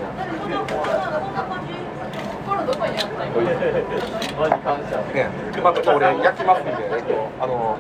[5.13, 5.27] ね。
[5.61, 7.77] まあちょっと俺焼きますんで、えっと、あの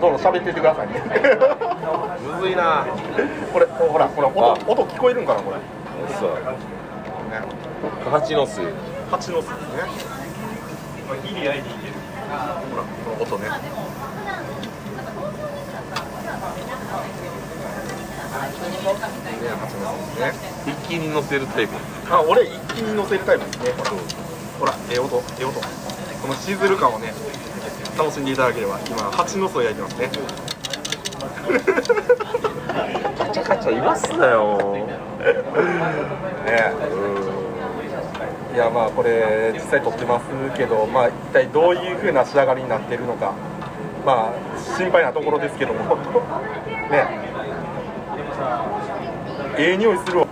[0.00, 1.00] どうぞ喋っててくださいね。
[2.20, 2.86] むずいな。
[3.52, 5.60] これほらほら音音聞こえるんかなこれ、う。
[8.10, 8.60] 蜂の巣。
[9.10, 9.82] 蜂の巣ですね。
[11.24, 11.92] ギリアイにいける。
[12.70, 13.48] ほらこの音ね。
[20.20, 20.32] ね。
[20.66, 21.74] 一気に乗せるタイプ。
[22.10, 23.72] あ俺一気に乗せるタイプですね。
[24.58, 25.60] ほらええ音ええ音。
[25.60, 27.12] このシズル感をね
[27.96, 30.10] 楽しんでいただければ今蜂の巣を焼いてますね。
[33.18, 34.74] カチャカチャ言わすなよ。
[34.74, 34.86] ね。
[38.54, 43.32] いやまあこれ実際撮ってますけどまあ一体どういう風な仕上がりになってるのか。
[44.04, 45.96] まあ心配なところですけども。
[46.90, 47.26] ね。
[49.58, 50.26] ええ匂いするわ。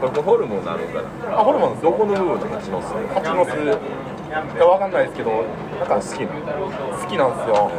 [0.00, 1.38] これホルモンなのかな？
[1.40, 2.92] あホルモンですどこの部分で蜂の巣？
[3.14, 3.50] 蜂の巣
[4.34, 5.30] いやわかんないですけど
[5.78, 7.70] なんか好きな好きなんですよ。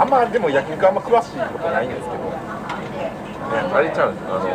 [0.00, 2.32] あんまでも焼肉あんま詳しいことないんですけど。
[3.52, 4.48] あれちゃうんあの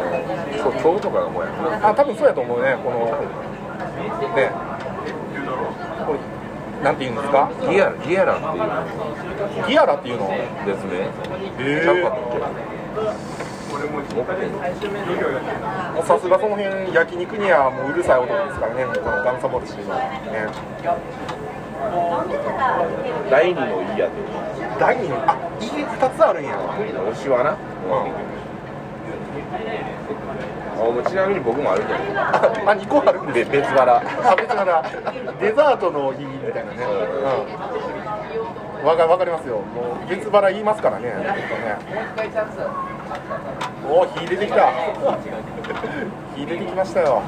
[0.57, 3.05] そう今日とかがもうやなあ多分そうやと思うねこの
[4.35, 4.49] ね。
[6.07, 6.19] これ
[6.83, 7.51] なんて言うんですか？
[7.69, 8.61] ギアギアラってい
[9.65, 9.67] う。
[9.67, 10.27] ギアラっていうの？
[10.29, 10.35] で
[10.77, 11.09] すね。
[11.59, 12.37] へちゃうかったっけ？
[16.03, 19.99] さすがその辺焼肉にはもううるさい男ですからねこのガンサボルシーは
[20.31, 20.47] ね。
[23.29, 24.09] 第二のいいや
[24.79, 26.57] 第二のあ家2つあるんや。
[27.11, 27.51] 推しはな。
[27.51, 27.55] あ
[30.77, 31.99] もうちなみに僕もあるけど。
[32.15, 33.97] ああ2個あるんでべ別腹。
[33.97, 34.01] あ
[34.35, 34.83] 別腹。
[35.39, 36.77] デザートの日みたいなね。
[36.83, 38.06] うん
[38.83, 39.55] わかわかりますよ。
[39.57, 41.11] もう月腹言いますからね。
[41.11, 41.77] ちょっとね
[43.89, 44.71] おお火出てきた。
[46.35, 47.21] 火出てきましたよ。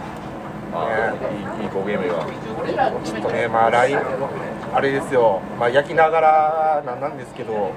[0.73, 1.13] あ
[1.59, 2.25] いいいい焦げ目が
[3.03, 3.95] ちょっとねまあ来
[4.73, 7.71] あれですよまあ焼きながらなんなんですけど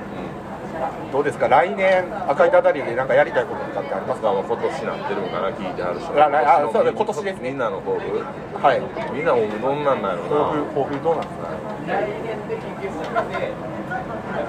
[1.10, 8.18] どうですか来年赤いたたりでなんかやりたいこととかってありますかまあ今年なってるんかな聞いてはる人ら来あそうだ今年ですねみんなの抱負
[8.60, 8.80] はい
[9.14, 11.71] みんな抱負どんなんなんやろ抱負な抱負どうなんですか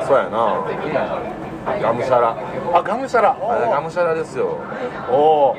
[0.05, 0.63] そうやな。
[1.81, 2.35] がむしゃら
[2.73, 4.57] あがむしゃらあれがむしゃらですよ。
[5.09, 5.55] おお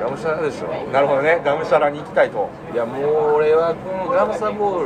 [0.00, 0.66] がむしゃらでしょ。
[0.92, 1.40] なるほどね。
[1.44, 2.50] がむしゃらに行きたいと。
[2.74, 4.84] いやもう俺はこのガムサボー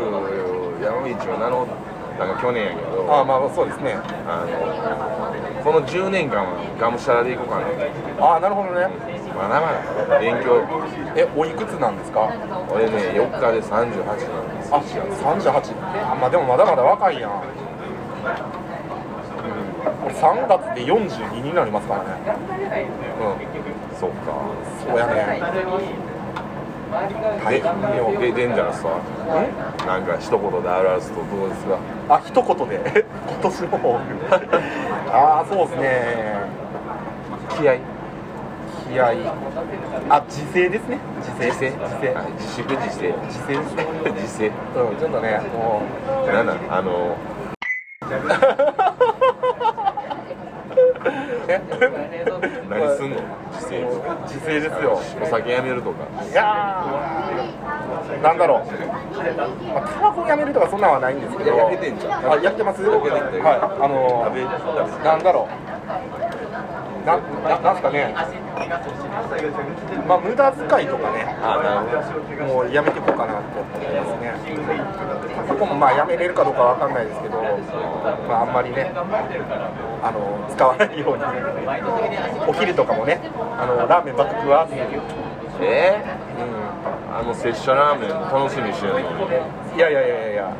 [0.78, 1.66] ル山道を名乗っ
[2.18, 3.08] たのが去年やけど。
[3.08, 3.96] あまあそうですね。
[4.28, 8.36] あのこの10年間はがむしゃらでいこうかな。
[8.36, 8.88] あなるほどね
[9.36, 9.66] まだま
[10.08, 10.62] だ勉強。
[11.14, 12.28] えおいくつなんですか？
[12.72, 17.30] 俺ね4日で38なんですあ38あまあでもまだまだ若いやん。
[20.04, 22.08] 俺3月で42になりますからね。
[23.20, 23.98] うん。
[23.98, 24.16] そっか。
[24.88, 25.40] そうやね。
[27.44, 28.20] 大変よ。
[28.20, 28.98] でデンジャラスは？
[29.86, 31.78] なんか一言で表すとどうですか？
[32.08, 33.04] あ一言で？
[33.26, 34.00] 今年の
[35.12, 36.36] ああそうですね。
[37.50, 37.74] 気合
[38.88, 39.12] 気合
[40.08, 40.98] あ時勢ですね。
[41.22, 41.46] 時勢。
[41.46, 42.14] 自制時勢。
[42.14, 42.32] はい。
[42.32, 43.86] 自粛自制時勢ですね。
[44.14, 45.82] 自制うんちょっとねも
[46.28, 47.16] うなんなんあの
[51.48, 51.60] え？
[52.68, 53.16] 何すんの？
[53.52, 53.84] 自制
[54.26, 55.00] 時勢ですよ。
[55.22, 56.04] お酒やめるとか。
[56.30, 58.22] いやー。
[58.22, 58.58] なんだろう、
[59.72, 61.54] まあ、タバコやめるとかそんなんはないんですけど。
[61.54, 62.32] いややめてんじゃん。
[62.32, 63.00] あやってますはい。
[63.00, 65.65] あのー、なんだろう
[67.06, 68.12] なななんすかね？
[70.08, 71.24] まあ無駄遣いとかね。
[72.44, 74.34] もうやめていこうかなってますね。
[75.46, 77.40] そこもまあやめれるかどうかわかんないですけど
[78.26, 78.90] まああんまりね
[80.02, 81.22] あの使わないように
[82.48, 83.20] お昼とかもね
[83.56, 84.80] あのラーメンばっか食わずに
[85.62, 86.02] え
[86.36, 86.50] うん。
[87.14, 88.98] ー、あの拙者ラーメン楽しみにしてるの？
[89.00, 89.06] に
[89.76, 90.52] いやいやいやいや。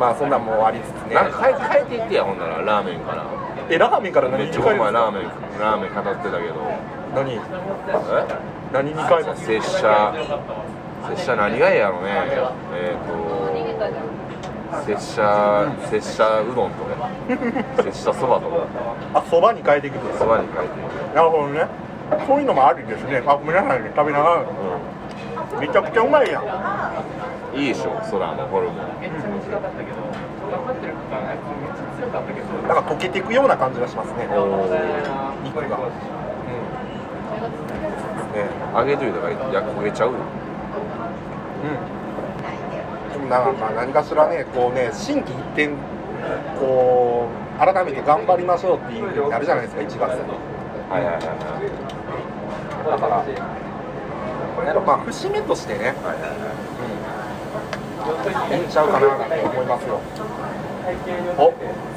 [0.00, 1.14] まあそんなんもありつつね。
[1.14, 3.22] なんか変え変えていってやほんならラーメンから
[3.70, 4.90] えラーメンからめっちゃう何に変えるんですか？
[4.90, 5.22] まいラーメン
[5.60, 6.54] ラーメン語ってたけど。
[7.14, 7.32] 何？
[7.34, 7.40] え？
[8.72, 10.14] 何に変えます拙者。
[11.08, 12.08] 拙者何がええやろね。
[12.74, 13.12] えっ、と
[14.84, 17.08] 拙者拙者うどんとか。
[17.82, 18.66] 拙者そばとか。
[19.14, 21.66] あそばに変えていくとそばに書いてなるほどね。
[22.26, 23.22] そういうのもありですね。
[23.26, 24.44] あごめんなさいね食べながら。
[25.60, 26.42] めちゃくちゃうまいやん。
[26.44, 26.50] うん
[27.54, 28.76] いいでしょ空のホルモン
[32.68, 34.26] なんか溶けていくような感じがしますね。
[35.44, 35.78] 肉が。
[35.78, 35.94] うん。
[38.32, 40.12] ね揚げといたら焼焦げちゃう。
[40.12, 40.14] よ
[41.64, 41.66] う
[43.10, 43.12] ん。
[43.12, 45.68] でもなんか何かしらねこうね心機一転
[46.58, 50.00] こう改めて頑張りましょうっていうふうになるじゃないですか1月。
[50.00, 50.18] はいは
[51.00, 51.14] いはい。
[51.14, 51.24] はい
[52.84, 53.24] だから
[54.66, 55.96] やっぱまあ節目としてね、はいはい
[58.52, 58.60] はい。
[58.60, 60.00] いいんちゃうかなと思いますよ。
[61.38, 61.52] お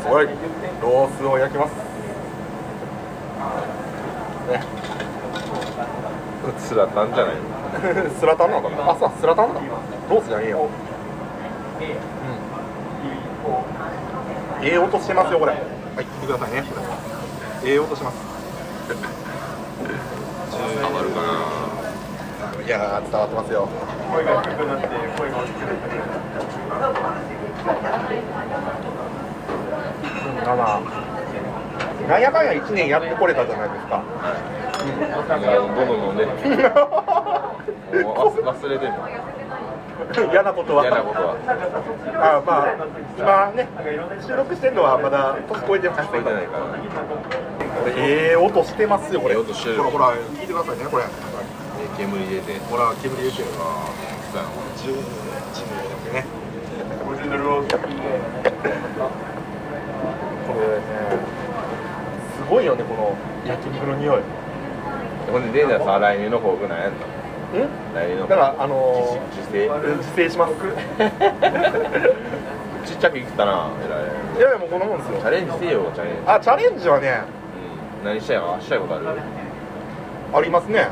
[0.07, 0.25] すごい。
[0.81, 1.71] ロースを焼きます。
[4.51, 4.63] ね。
[6.57, 7.35] つらたんじゃない？
[7.35, 7.41] の
[8.17, 8.91] スラタンなのかな？
[8.91, 9.59] あそうスラタンだ
[10.09, 10.59] ロースじゃねえよ。
[10.59, 10.63] う
[14.63, 14.65] ん。
[14.65, 15.51] ええ音してますよこれ。
[15.51, 15.61] はい
[15.99, 16.63] 見てくださいね。
[17.65, 18.17] ええ音します。
[20.49, 21.27] ハマるかな。
[22.65, 23.67] いやー伝わってますよ。
[24.13, 25.97] 声が低くなって声が大きくなって
[30.47, 30.81] まあまあ
[32.07, 32.17] な。
[32.17, 34.01] んやかんや1年やってこれたじゃないですか。
[35.37, 38.97] いやどんどん飲んでもう忘忘れてんの。
[40.31, 40.83] 嫌なことは。
[40.83, 41.35] 嫌なことは。
[42.15, 42.75] あまあ
[43.17, 43.67] 今ね
[44.25, 46.63] 収録してるのはまだ年越えてます聞こえてないから。
[47.97, 49.35] ええ音してますよこれ。
[49.35, 49.83] ええ音してる。
[49.83, 51.03] ほらほら聞いてくださいねこれ。
[51.03, 51.07] え
[51.97, 52.57] 煙入れて。
[52.71, 53.91] ほら煙出てるあ
[54.31, 54.49] そうやな
[57.07, 57.75] オリジナルロース
[60.46, 60.65] これね
[62.37, 63.15] すごいよねこの
[63.45, 64.17] 焼肉の匂い。
[64.17, 64.21] ん
[65.31, 66.97] ほんでデンジャーさ来年の抱負なんやんの？
[67.95, 70.53] 来年のだからあの自制ー、自制します。
[72.85, 74.41] ちっちゃくいったなえい。
[74.41, 75.19] やいやもうこんなもんですよ。
[75.23, 76.19] らいチャレンジせよチャレンジ。
[76.25, 77.21] あチャレンジはね
[78.01, 78.05] うん。
[78.05, 78.57] 何したいの？
[78.61, 79.05] したいことある？
[80.33, 80.87] ありますね。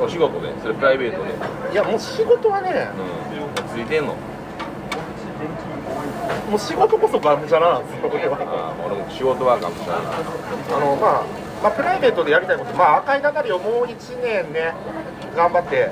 [0.00, 0.48] お仕事で？
[0.62, 1.30] それプライベートで？
[1.72, 3.68] いやもう仕事はねうん。
[3.68, 4.14] ついてんの？
[6.50, 8.38] もう仕事こそがむしゃらなんですよこれは。
[8.40, 10.10] ああ俺も仕事はがむしゃらな
[10.76, 11.22] あのまあ
[11.62, 14.74] まあプライベートでやりたいことまあ赤いたたりをもう1年ね
[15.34, 15.90] 頑張って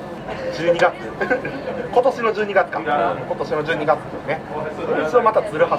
[0.53, 0.93] 12月。
[1.93, 2.79] 今年の12月か。
[2.79, 4.41] 今年の12月ね。
[5.07, 5.77] 一応また鶴橋。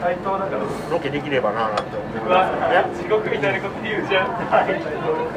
[0.00, 0.58] 対等だから。
[0.90, 4.28] ロケできればななんて思ってうますわ地獄みたいなこと言うじゃん。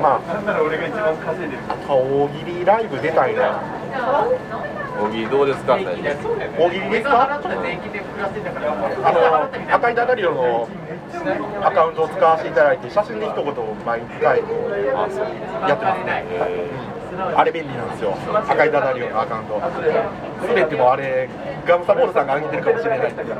[0.01, 0.33] まあ。
[0.33, 1.63] なんなら俺が一番稼いでる。
[1.69, 3.61] あとは大喜利ライブ出たいな
[3.97, 5.75] 小木どうですか？
[5.75, 6.11] 大喜利で
[6.97, 7.39] すか？
[7.63, 8.47] 税金で暮らしてん
[9.05, 10.67] あの赤いダダリオの
[11.63, 13.45] アカウントを使わせていただいて写真で一言
[13.85, 14.43] 毎回や
[15.75, 16.25] ってますね、
[17.35, 18.15] あれ便利なんですよ
[18.47, 19.61] 赤いダダリオのアカウント。
[20.53, 21.29] 全てもあれ
[21.65, 23.35] ガムサボールさんが上げてるかもしれない んだけど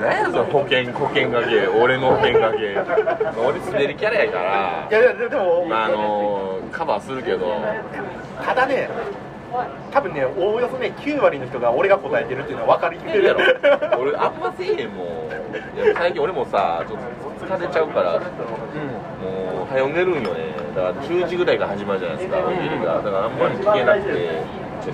[0.00, 2.76] 何やその保険保険掛け俺の保険掛け
[3.40, 7.46] 俺滑りキャラやからいやいやででも、まああのカバーするけど
[8.44, 8.88] ただね
[9.92, 13.40] 多分ねおおよそね9割の人が俺が答えてるっていうのは分かりきってるやろ。
[14.00, 15.06] 俺あんませえへんもん。
[15.76, 16.98] いや最近俺もさちょっ
[17.38, 20.54] と疲れちゃうからもう早寝るんよね。
[20.74, 23.02] だから10時ぐらいから始まるじゃないですか大喜利が。
[23.02, 24.42] だからあんまり聞けなくて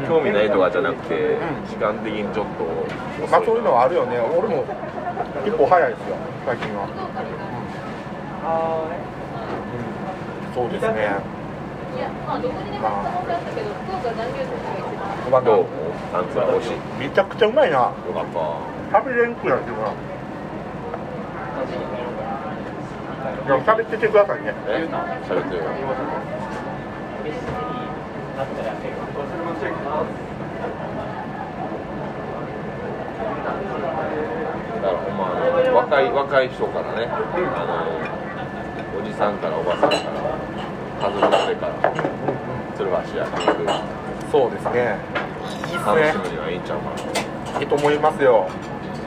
[0.09, 1.37] 興味ないとかじゃなくて
[1.71, 2.65] 時間的にちょっと
[3.23, 3.29] 遅い。
[3.31, 4.19] まあそういうのはあるよね。
[4.19, 4.65] 俺も
[5.45, 6.83] 結構早いですよ最近は、
[10.49, 11.38] うん、そうですね
[12.27, 14.71] まあどこにでも可能だったけど福岡残業とか
[15.31, 15.67] まあどう？
[16.13, 17.95] パンツは欲しいよめちゃくちゃうまいなかっ
[18.93, 19.93] た食べれんくなってるな
[23.45, 24.87] いや喋っててくださいねえ
[25.29, 25.71] 喋ってるよ。
[34.81, 37.19] だからほんまあの若い若い人からね、あ
[38.95, 40.03] のおじさんからおばさんから
[40.99, 41.73] 家族連れから。
[42.77, 43.49] 鶴橋焼肉
[44.31, 44.97] そうですね。
[45.71, 46.03] いいっすね。
[46.13, 46.91] 楽しむにはいいんちゃうか
[47.55, 47.61] な。
[47.61, 48.49] いいと思いますよ。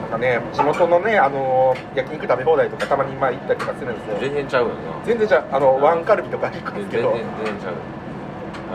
[0.02, 4.16] なんかね地元のねあの焼肉食べ放題とかたまにまあ行ったりとかするんですよ。
[4.20, 4.80] 全然ちゃうよな。
[5.04, 7.12] 全然じゃああのワンカルビとか行くんですけど。
[7.12, 7.74] 全然全然ちゃう。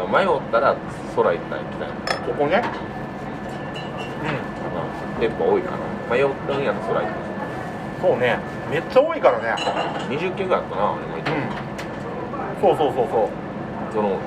[0.10, 0.76] 迷ったら
[1.16, 1.90] 空行ったら行きたい。
[2.22, 2.62] ここね。
[2.62, 2.68] ま
[4.82, 4.84] あ
[5.20, 5.78] 店舗多いかな
[6.10, 7.12] 迷ったんやったら空行く。
[8.02, 8.38] そうね。
[8.72, 9.56] めっちゃ多いからね。
[10.10, 11.16] 20軒ぐらいあったな俺も。
[11.18, 11.38] 行ったうん
[12.62, 13.30] そうそうそうそう。
[13.94, 14.20] その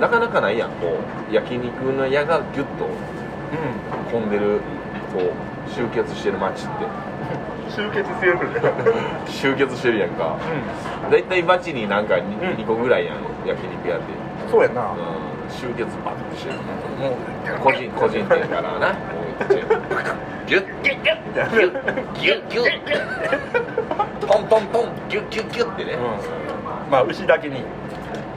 [0.00, 0.70] なかなかないやん。
[0.70, 0.98] こ
[1.30, 2.88] う焼肉の屋がギュッとう
[4.10, 4.60] 混んでる
[5.12, 6.84] こう集結してる街って。
[6.84, 6.88] ん
[7.72, 8.38] 集結してる
[9.26, 10.36] 集結してるやんか。
[11.08, 12.56] う大体街になんか 2,、ん。
[12.56, 14.04] 二個ぐらいやん焼肉屋って。
[14.50, 16.56] そうやんな、うん、集結バッとしてる。
[17.00, 18.94] もう個人個人店からな。
[20.46, 21.82] ギュッギュッギュッギュッ
[22.20, 24.22] ギュッギュッギュッ。
[24.26, 25.96] トントントンギュッギュッギュッってね、
[26.92, 27.64] まあ牛だけに。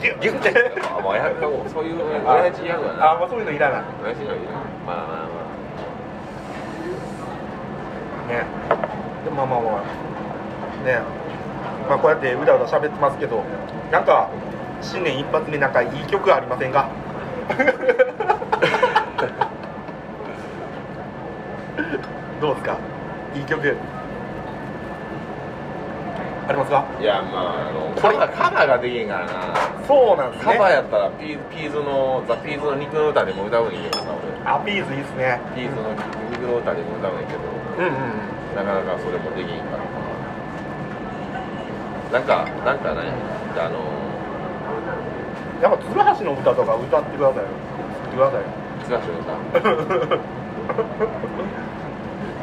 [0.01, 0.71] ギュッギュッて。
[0.81, 1.35] あもうやう
[1.69, 2.75] そういう親父な。
[3.11, 3.81] あまあそういうのいらない。
[4.01, 4.51] 親父のいいな
[4.87, 5.07] まあまあ
[8.29, 8.45] まね。
[9.25, 9.81] でもまあまあまあ。
[10.87, 11.01] ね。
[11.89, 13.43] まあこうやってうだうだ喋ってますけど
[13.91, 14.29] なんか
[14.81, 16.87] 新年一発目なんかいい曲ありませんか？
[22.41, 22.77] どうですか？
[23.35, 23.75] いい曲
[26.47, 26.85] ありますか？
[26.85, 29.33] あいやまああのカバーカバーができんからな。
[29.87, 30.53] そうなんですね。
[30.53, 34.21] カバーやったらピーピーズのザ・ピーズの肉の歌でも歌うんやけどさ俺。
[34.45, 35.39] アピーズいいっすね。
[35.55, 35.89] ピーズの
[36.29, 37.39] 肉の歌でも歌うんやけど。
[37.79, 37.93] うんうん
[38.55, 39.83] なかなかそれもできんから。
[42.13, 43.01] なんかなんかね
[43.57, 43.79] あの
[45.61, 47.49] やっぱ鶴橋の歌とか歌ってくださいよ。
[48.05, 48.47] 作ってくださいよ。
[48.87, 49.33] 難しい歌？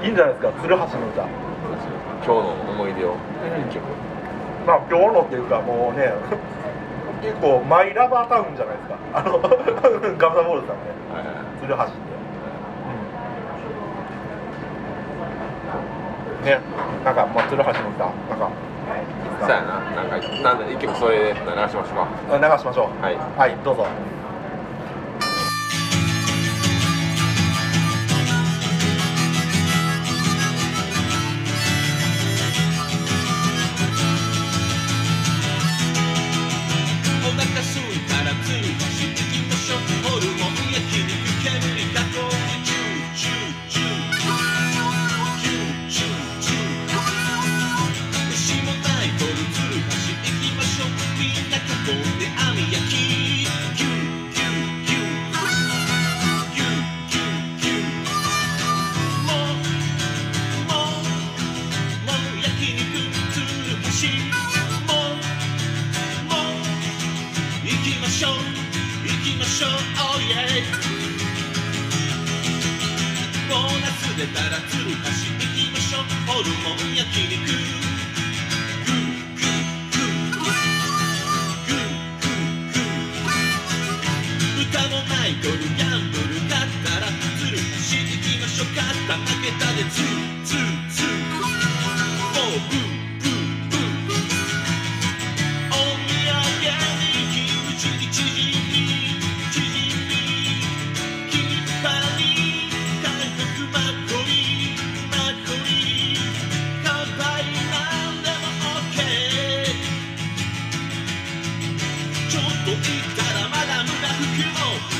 [0.04, 0.52] いいんじゃないですか？
[0.60, 1.24] 鶴橋の歌
[2.24, 3.14] 今日の思い出を
[4.66, 6.12] まあ今日のっていうかもうね
[7.22, 8.96] 結構マイラバータウンじゃないですか。
[9.14, 9.38] あの
[10.18, 10.90] ガムザボールさんね。
[11.12, 11.92] はいはい鶴橋って、
[16.40, 16.58] うん、ね
[17.04, 18.48] なんか、まあ、鶴橋の歌なんか。
[19.40, 19.80] そうやな。
[20.02, 21.84] なんかなんで一曲それで流しましょう。
[21.84, 23.04] かあ流しましょう。
[23.04, 23.16] はい。
[23.38, 23.86] はいどうぞ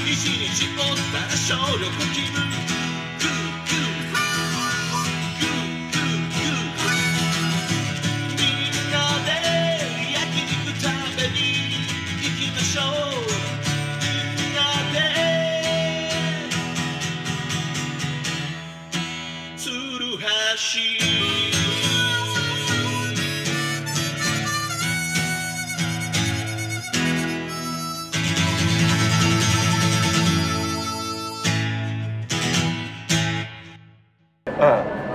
[0.07, 2.82] 一日おったら小旅行気分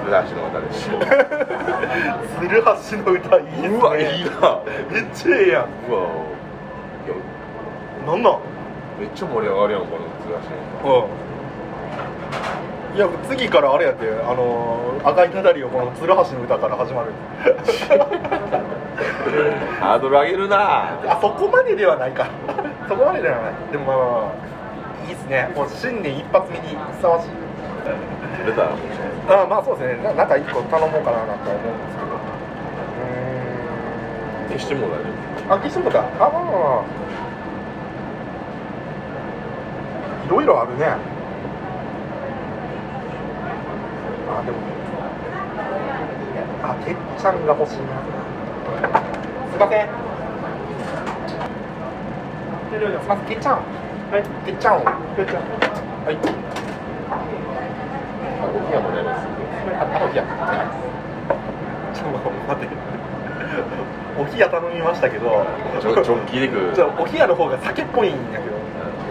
[0.07, 0.89] フラッシュの歌です
[2.39, 2.71] 鶴橋
[3.03, 4.31] の歌いいねうわいいな。
[4.89, 5.99] めっちゃええやんうわ
[7.03, 7.15] いや
[8.07, 8.39] なんなん
[8.97, 10.47] めっちゃ盛り上がるやんこのフラッシ。
[10.81, 11.07] ュう
[12.93, 17.11] んいや次からあれやってあの赤いただりをこの鶴橋の歌から始まる。
[19.81, 20.97] ハードル上げるな。
[21.05, 22.11] あそこまでではない。
[22.11, 22.27] か
[22.87, 24.31] そこまでではないでもま
[25.03, 25.05] あ。
[25.05, 25.49] いいっすね。
[25.53, 27.27] もう新年一発目にふさわしい
[28.47, 28.79] 出たらもう
[29.27, 30.03] あまあそうですね。
[30.03, 32.15] ななんか一個頼もうかななんて思うんですけど。
[34.47, 36.47] う消しても大丈ーんあ消してもかあまあまあま
[36.79, 36.83] あ
[40.25, 40.85] いろいろあるね。
[44.29, 44.57] あでも。
[46.63, 47.83] あてっちゃんが欲しいな。
[49.51, 49.87] すいません。
[52.69, 52.75] す。
[52.75, 53.55] いませんてっちゃん。
[53.55, 54.23] はい。
[54.45, 54.79] てっちゃんを。
[55.15, 55.43] てっちゃん。
[56.05, 56.17] はい
[58.57, 59.27] 夫あごきがもらえます
[59.79, 60.23] あ、あおひや。
[61.93, 62.75] ちょっと待って。
[64.19, 65.45] おひや頼みましたけど。
[65.79, 68.57] ちょ直帰でくちょおひやの方が酒っぽいんやけど。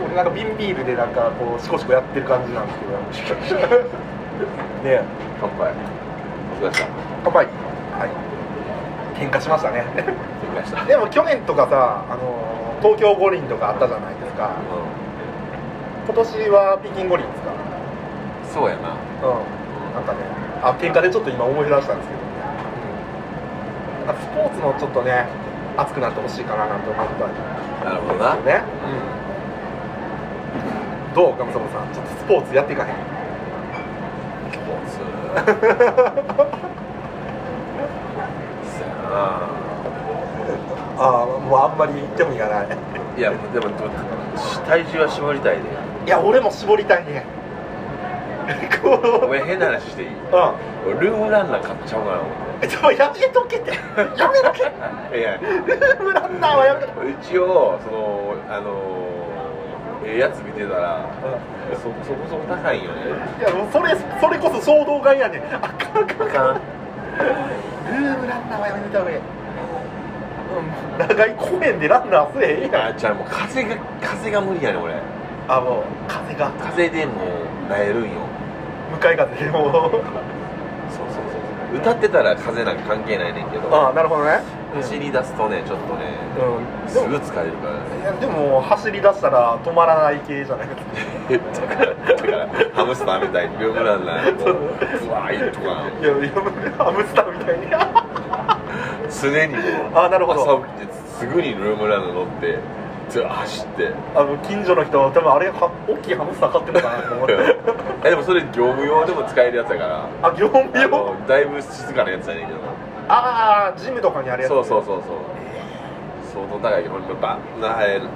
[0.06, 2.80] 俺なんか瓶ビールでなんかこうシコシコやってる感じなんです
[3.24, 3.66] けど。
[3.66, 3.80] ね
[4.84, 5.02] え、
[5.40, 5.72] 乾杯
[7.24, 7.46] 乾杯。
[7.46, 8.10] はい。
[9.18, 9.84] 喧嘩しましたね。
[10.86, 14.52] でも去年とかさあの東京五輪とかあったじゃないですかう
[16.06, 17.50] 今年は北京五輪ですか？
[17.50, 17.54] ん
[18.52, 19.30] そうやなうん。
[19.94, 20.18] なんかね
[20.62, 22.20] あ喧嘩でちょっと今思い出したんですけど、
[24.06, 25.26] なんかスポーツもちょっとね
[25.76, 27.40] 熱くなってほしいかななんて思ったんです
[27.84, 28.34] なるほどな。
[28.34, 28.62] よね、
[31.08, 31.92] うん、どうガムサボさん？
[31.94, 32.94] ちょっとスポーツやっていかへん？
[34.52, 34.98] スポーツ。
[40.98, 42.68] ああもうあんまり興味がない。
[43.18, 43.70] いやでも
[44.66, 45.62] 体重は絞りたいで
[46.06, 47.24] いや俺も絞りたいね
[49.22, 50.08] お前変な話していい？
[50.08, 50.96] うん。
[50.96, 52.20] 俺ルームランナー買っちゃおうかな。
[52.20, 52.30] 思
[52.62, 53.70] えちょやめとけって。
[53.70, 53.76] や
[54.30, 54.62] めとけ。
[55.18, 55.36] いや。
[55.36, 57.10] ルームランナーはやめとけ。
[57.10, 58.70] 一応そのあの
[60.04, 61.00] ええやつ見てたら
[61.74, 62.96] そそこそこ高いんよね。
[63.40, 63.90] いやもうそれ
[64.20, 65.42] それこそ衝動買いやねん。
[65.54, 66.28] あかんあかん。
[66.28, 66.60] あかん。
[67.90, 69.16] ルームランナーはやめた方がいい。
[69.16, 69.20] う
[71.04, 71.08] ん。
[71.08, 72.86] 長い公園でランナーせえへんやん。
[72.90, 74.94] あじゃあもう風が風が無理やねん俺。
[75.48, 76.50] あもう風が。
[76.62, 77.12] 風でも
[77.66, 78.08] うなえるんよ
[78.92, 79.72] 向かい風でもう。
[79.72, 80.02] そうそうそ
[81.74, 81.76] う。
[81.78, 83.74] 歌ってたら風なんか関係ないねんけど。
[83.74, 84.40] ああなるほどね。
[84.74, 86.04] 走り出すとねちょっとね
[86.38, 86.90] うん。
[86.90, 88.20] すぐ疲れるからね。
[88.20, 93.58] でも走り出したら止まらない系じゃないですかだからだからハムスターみたいに。
[93.58, 94.52] ルームランナーこう
[95.06, 96.12] うわーいとかいや
[96.78, 97.66] ハムスターみたいに
[99.08, 99.60] 常にも
[99.90, 100.42] うあなるほど。
[100.42, 102.58] 朝起きてすぐにルームランナー乗って
[103.08, 103.94] 走って。
[104.14, 107.34] あの近所の人多分あれは大きいハムスター買ってるのかなと思って
[108.06, 110.08] えでもそれ業務用でも使えるやつだから。
[110.22, 112.58] あ業務あ用のだいぶ静かなやつやねんけど。
[113.08, 115.16] ああジムとかにあるやつそうそうそうそう。
[116.32, 118.08] 相当高いけどやっぱなえもう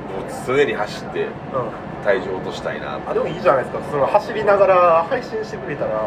[0.47, 1.31] 常に走ってうん。
[2.05, 3.83] 体重落としたいなあでもいいじゃないですか。
[3.91, 6.07] その走りながら配信してくれたら。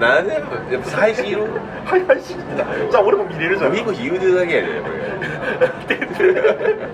[0.00, 1.44] なんでやっぱ配信いる？
[1.86, 2.64] はい配信してた。
[2.90, 3.72] じゃあ俺も見れるじゃん。
[3.72, 6.04] ミクヒ言うてるだけやでこれ。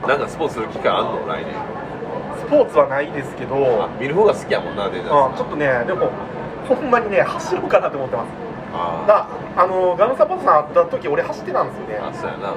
[0.06, 1.26] なんかスポーツする機会あんの？
[1.26, 1.54] 来年。
[1.54, 1.79] ス
[2.50, 6.10] ポーツはないですけどあ見る方が好きやもんなデーあちょっとねでも
[6.68, 8.28] ほんまにね走ろうかなと思ってます。
[8.72, 9.28] あだ
[9.62, 11.96] あのガムサパトさん会った時俺走ってたんですよね。
[11.98, 12.54] あそうやな。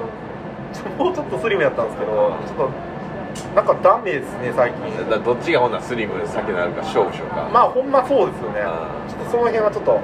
[0.98, 2.70] もうちょっとスリムやったんですけどちょっと
[3.54, 5.10] なんかダメですね最近。
[5.10, 7.48] だどっちがほんならスリム先なるか勝負しようか。
[7.52, 8.60] まあほんまそうですよね。
[8.62, 10.00] あちょっとその辺はちょっと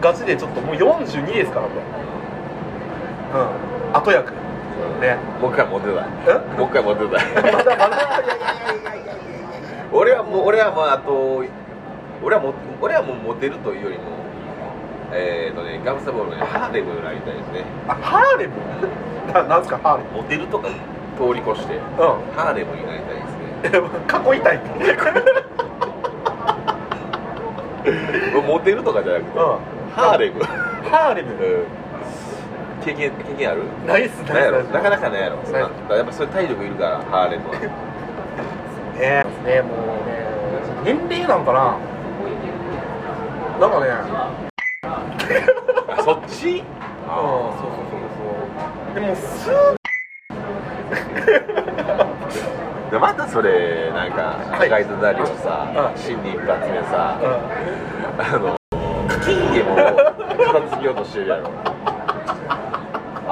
[0.00, 1.74] ガチでちょっともう42ですから俺
[3.40, 3.44] う
[3.94, 3.96] ん。
[3.96, 4.32] 後役。
[5.00, 5.16] ね。
[5.40, 6.06] もう一回モテたい。
[6.26, 6.58] え？
[6.58, 7.26] もう一回モテたい。
[7.54, 7.64] まだまだ。
[7.64, 9.14] いやいやいやいやいや
[9.92, 11.44] 俺はもう俺はまああと
[12.22, 14.04] 俺はも俺はもうモテるというよりも
[15.12, 17.64] えっ、ー、とねガムサボールねハーレムになりたいですね。
[17.88, 18.54] あハーレム？
[19.32, 20.68] ななんすかハーレモテるとか
[21.16, 21.80] 通り越してム
[22.34, 23.78] ハーレムになりたいですね。
[24.24, 24.60] うん囲いたい
[28.46, 29.44] モテるとかじゃなくて、うん。
[29.92, 31.32] ハーレム、ハーレム。
[31.32, 32.84] うん。
[32.84, 33.62] 経験経験ある？
[33.86, 35.36] なんやろイスなかなかないやろ。
[35.36, 37.91] ナイスなだからやっぱそれ体力いるからハーレムは
[38.98, 39.24] ね。
[39.44, 40.12] ねもうね
[40.84, 41.76] 年齢なんかな。
[43.60, 43.86] なんかね。
[44.84, 46.58] あ そっち？
[46.58, 46.64] うん
[47.06, 48.22] そうそうそうそ
[48.90, 48.94] う。
[48.94, 49.52] でもスー。
[52.90, 54.84] でまたそれなんかはい。
[54.84, 55.98] とダリをさ、うん。
[55.98, 57.26] 新年一発目さ、う
[58.20, 58.54] あの
[59.24, 61.50] 金でも片付けようとしてるやろ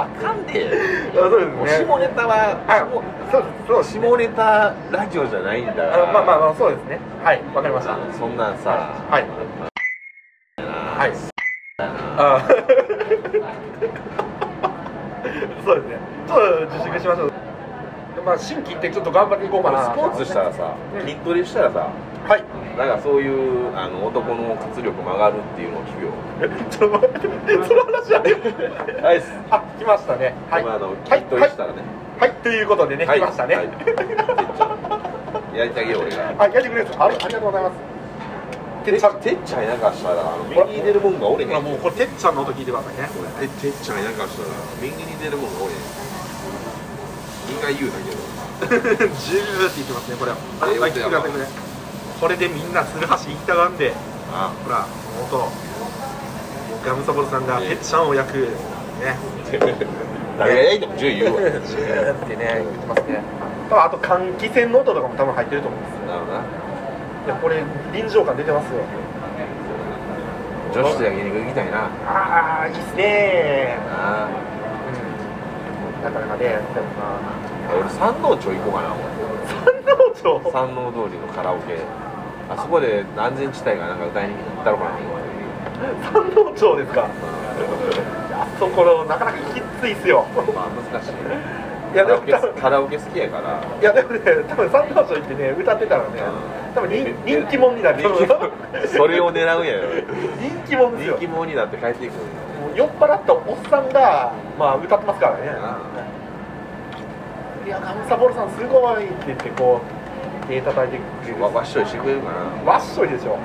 [0.02, 0.70] あかんでん
[1.14, 1.86] そうですね。
[1.86, 2.34] 下ネタは
[2.68, 2.86] あ
[3.30, 3.42] そう
[3.78, 5.72] ですそう下ネタラジオじゃないんだ。
[5.74, 6.98] からあまあまあまあそうですね。
[7.22, 7.96] はいわかりました。
[8.18, 8.70] そんなんさ、
[9.10, 9.24] はい。
[10.58, 11.12] はい。
[11.78, 12.40] あ
[15.64, 15.98] そうですね。
[16.28, 17.32] ちょっと自粛しましょう。
[18.24, 19.92] まあ新規ってちょっと頑張っていこうかな。
[19.92, 21.00] スポーツしたらさうん。
[21.00, 21.88] 筋トレしたらさ
[22.28, 22.44] はい
[22.78, 26.12] なんかそういうあの男の活力も上がるっていうのを聞くよ。
[26.40, 27.28] えちょっと待って
[27.68, 28.32] その話はね。
[29.02, 30.34] はいあ来ましたね。
[30.50, 30.64] はい。
[30.64, 31.82] まああのはい筋トレしたらね。
[32.18, 32.32] はい。
[32.42, 33.54] ということでね、来ましたね、
[35.54, 36.34] やりてあげよう俺が。
[36.38, 37.00] あ、やってくれるんです。
[37.00, 37.76] ありがとうございます。
[38.84, 41.48] ててっっちゃんてっちゃんいなかしたら右に出るもんがおれへん。
[41.48, 42.96] ほらもうこれてっちゃんの音聞いてください。
[42.96, 43.08] ね
[43.40, 44.48] ててっちゃんいなかしたら
[44.80, 45.80] 右に出るもんがおれへん。
[47.50, 50.36] 意外言うだけどジューって言ってますねこれは。
[50.60, 51.69] はい聞いてくださいこれ
[52.20, 53.92] これでみんな鶴橋行ったがんで。
[54.32, 54.86] あほら
[55.20, 55.50] 音
[56.86, 58.38] ガムサボルさんがてっちゃんを焼く。
[58.38, 58.48] ね。
[60.38, 61.42] 誰が焼いても10言うわ。
[61.42, 63.22] ってね言ってますね。
[63.70, 66.06] あと換気扇の音とかも多分入ってると思うんですよ。
[66.06, 66.38] なるほどな。
[66.40, 67.62] いやこれ
[67.92, 68.80] 臨場感出てますよ。
[70.72, 71.90] 女子と焼肉行きたいな。
[72.06, 73.76] ああいいっすね。
[73.90, 74.28] あ
[75.98, 76.04] うん。
[76.04, 77.18] なかなかねでもま
[77.74, 78.94] 俺山王町行こうかなあ
[79.50, 80.50] 山王町？
[80.52, 81.76] 山王通りのカラオケ
[82.50, 84.90] あそこで安全地帯がなんか歌いに行ったろかな。
[86.12, 87.08] 山王町ですか？
[88.34, 90.26] あそこのなかなかきついっすよ。
[90.34, 91.12] まあ難しい。
[91.12, 92.20] ねいやでも
[92.54, 93.62] カラオケ好きやから。
[93.80, 96.20] いやでもね多分サンダーショー行ってね歌ってたらね
[96.74, 98.02] 多分人人気者になる
[98.88, 99.82] それを狙うんやよ。
[100.40, 101.16] 人気者ですよ。
[101.18, 102.12] 人気者になって帰っていく
[102.74, 105.44] 酔っ払ったおっさんがまあ歌ってますからね。
[107.66, 109.99] いやガムサボルさんすごいって言ってこう
[110.50, 112.72] 手叩いてくれるわわっしょいしてくれるかな。
[112.72, 113.38] わっしょいでしょ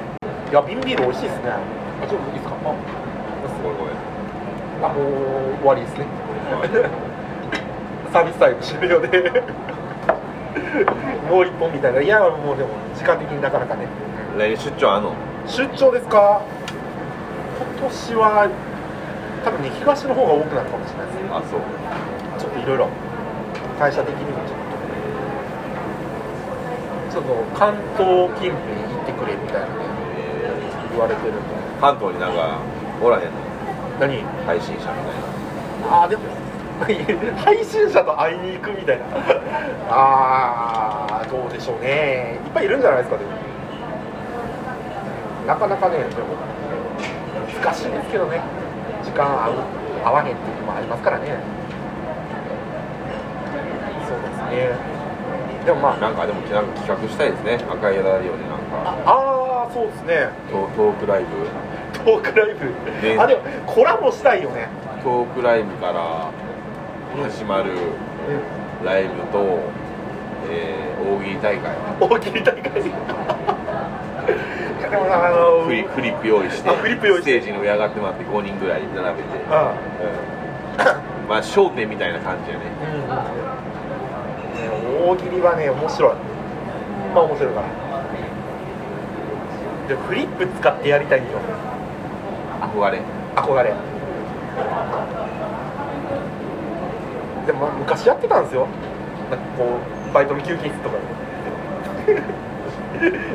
[0.49, 1.49] いや瓶ビール美味しいですね。
[1.51, 2.55] あちょっといいですか？
[2.55, 3.95] あごめんごめん
[4.83, 6.05] あもう終わりですね。
[8.11, 9.43] サービスタイム終了で。
[11.29, 12.01] もう一本みたいな。
[12.01, 13.87] いやもうでも時間的になかなかね。
[14.37, 15.11] 来年出張あんの？
[15.47, 16.41] 出張ですか？
[17.79, 18.47] 今年は
[19.43, 21.29] 多分ね東の方が多くなるかもしれないですね。
[21.31, 21.59] あそう。
[22.39, 22.87] ちょっといろいろ
[23.79, 24.64] 会社的にもちょっと
[27.15, 29.71] ちょっと関東近辺行ってくれみたいなね
[30.91, 31.41] 言われてるんで
[31.79, 32.59] 関東になんか
[33.01, 33.31] おらへんの？
[34.01, 34.19] 何？
[34.45, 34.95] 配信者みたい
[35.89, 36.23] ああでも
[37.39, 39.05] 配信者と会いに行くみたいな。
[39.89, 42.37] ああどうでしょうね。
[42.45, 43.31] いっぱいいるんじゃないですかでも。
[45.47, 46.09] なかなかねでも
[47.63, 48.41] 難しいですけどね。
[49.03, 49.53] 時間合う
[50.03, 51.37] 合わへんっていうのもありますからね。
[54.05, 54.94] そうですね
[55.65, 57.55] でもまあななんかでもなんか企画したいですね。
[57.67, 58.95] 赤いラジオでなんか。
[59.05, 60.29] ああそうですね。
[60.51, 61.27] トトークライブ。
[61.97, 62.53] トークライ
[63.01, 64.67] でブあでもコラボしたいよね。
[65.03, 66.29] トークライブから
[67.29, 68.85] 始まるうん。
[68.85, 69.59] ライブと、
[70.51, 71.75] えー大喜利大会。
[71.99, 72.61] 大喜利大会？
[74.79, 79.73] いやでもなあのフリフリップ用意してあフリップ用意ステージに上上がってもらって5人ぐらい並べて、あ
[80.79, 81.29] うん。
[81.29, 82.63] まあ焦点みたいな感じやね。
[82.81, 83.15] うん、ね、
[84.95, 86.15] 大喜利はね面白い。
[87.13, 87.67] まあ面白いから。
[89.87, 91.25] でフリップ使ってやりたいよ。
[92.61, 93.01] 憧れ。
[93.35, 93.73] 憧れ。
[97.45, 98.67] でもまあ昔やってたんですよ。
[99.29, 99.77] なんかこ
[100.09, 102.19] うバイトの休憩室とかで。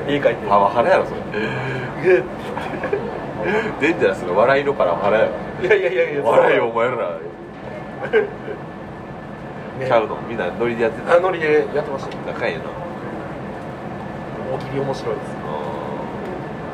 [0.08, 0.46] 絵描いて。
[0.48, 1.20] パワハラやろそれ。
[2.04, 2.22] え
[3.80, 5.30] デンジャラスの笑いのパワハラやろ。
[5.62, 6.22] いやいやいやいや。
[6.22, 6.96] 笑いよお前ら。
[6.96, 7.00] ね
[9.86, 10.16] ちゃうの？
[10.28, 11.16] みんなノリでやってた？
[11.16, 12.16] あノリでやってました。
[12.32, 12.62] 仲いいな。
[14.52, 15.26] 大喜利面白いです。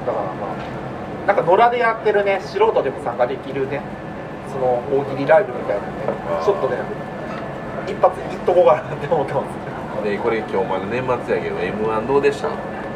[0.06, 0.56] だからまあ
[1.26, 3.80] なんか野良でやってるね素人でも参加できるね
[4.52, 5.92] その大喜利ライブみたいなね
[6.44, 6.78] ちょっとね
[7.88, 10.04] 一発いっとこうかなって思ってます。
[10.04, 12.48] でこれ今日まだ年末やけど m 1どうでした？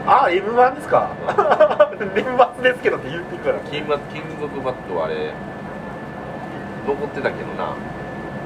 [0.07, 1.11] ああ m 1ですか？
[2.15, 3.59] 年末ですけどって言っていくから。
[3.71, 5.33] 金バ金属バットはあれ
[6.87, 7.75] 残ってたけどな。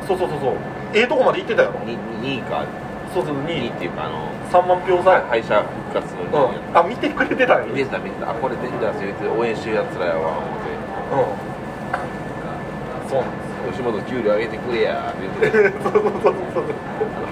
[0.06, 0.52] そうそうそうそう
[0.94, 2.64] ええとこまで行ってたよに2位か。
[3.12, 5.20] そうそう2位2っていうかあの3万票差。
[5.28, 6.78] 敗者復活の2位やうん。
[6.78, 8.30] あ見てくれてたよ見てた見てた。
[8.30, 10.70] あこれデンジャラス言って応援してるやつらやわ思って。
[11.12, 13.10] うん。
[13.10, 13.78] そうなんです。
[13.78, 15.78] 吉本給料上げてくれやって言って。
[15.82, 16.64] そうそうそうそう。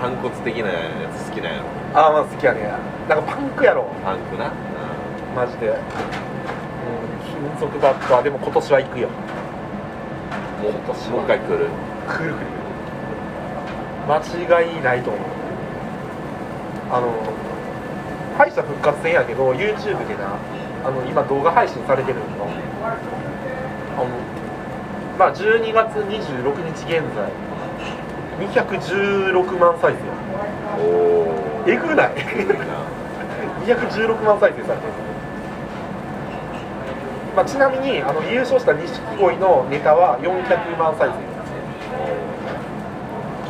[0.00, 0.74] 反骨的なや
[1.14, 1.64] つ好きなんやろ。
[1.94, 2.60] ああまあ好きやね
[3.08, 3.86] なんかパンクやろ。
[4.04, 4.50] パンクな、
[5.36, 5.74] マジで、うん、
[7.50, 9.08] 金属バットはでも今年は行くよ。
[10.62, 11.68] もうもう一回来る？
[12.08, 12.61] 来る来る
[14.08, 15.22] 間違いないと思う。
[16.90, 17.08] あの
[18.36, 20.36] 敗者復活戦やけど YouTube でな
[20.84, 22.24] あの今動画配信されてるの。
[23.96, 24.06] あの
[25.18, 27.30] まあ12月26日現在
[28.40, 29.98] 216万再生。
[30.82, 32.14] おおえぐない。
[33.66, 34.92] 216 万再生されてる、
[37.36, 41.31] まあ、ちなみにあの優勝した錦鯉のネタは400万再生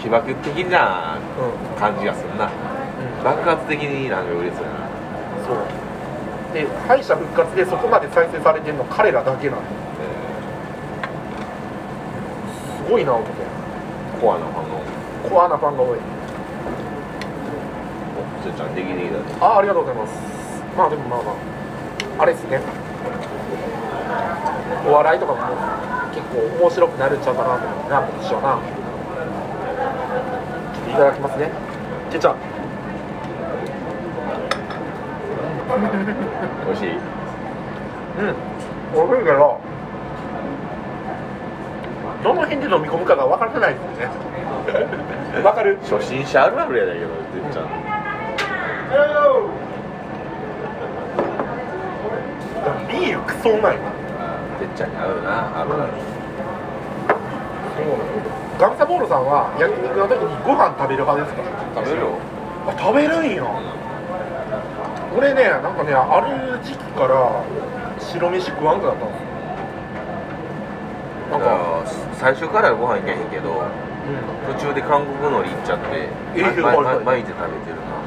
[0.02, 2.50] 起爆的なうん、感じがするな。
[3.22, 4.78] 爆発的になんか売れそうやな。
[5.46, 5.56] そう。
[6.52, 9.64] で敗者復活でそこまで再生されてるの彼らだけなんだ
[12.84, 13.32] すごいな思って。
[14.20, 14.80] コアなファンの
[15.30, 15.98] コアなファンが多い。
[18.18, 20.12] おつーちゃんできできだねあありがとうございます。
[20.76, 21.32] まあでもまあま
[22.18, 22.22] あ。
[22.22, 22.60] あれですね。
[24.84, 25.38] お笑いとかも
[26.10, 28.81] 結構面白くなるんちゃうかなと思ってな今年はな
[30.92, 31.50] いただきますね。
[32.10, 32.36] けちゃん。
[36.66, 36.90] 美味しい。
[36.90, 36.98] うん。
[39.00, 39.58] おいしいけど
[42.22, 44.12] どの辺で飲み込むかが分からないですよね。
[45.42, 45.78] わかる？
[45.82, 47.66] 初心者あるあるやだけどてっちゃん。
[52.88, 53.90] ビールクソうまいわ
[54.60, 55.92] てっちゃんに合うなあるある
[58.62, 61.42] ガンサボールさんは焼肉の時にご飯食べる派ですか？
[61.82, 62.14] 食べるよ。
[62.70, 63.42] あ食べるんや。
[65.18, 67.42] 俺ねなんかねある時期から
[67.98, 69.26] 白飯食わんくなったんですよ。
[71.34, 71.82] なんか
[72.14, 74.54] 最初からご飯いけへんけどうん。
[74.54, 76.06] 途中で韓国海苔行っちゃって
[76.38, 77.02] えーまはいはい。
[77.02, 77.98] ま巻いて食べてるな。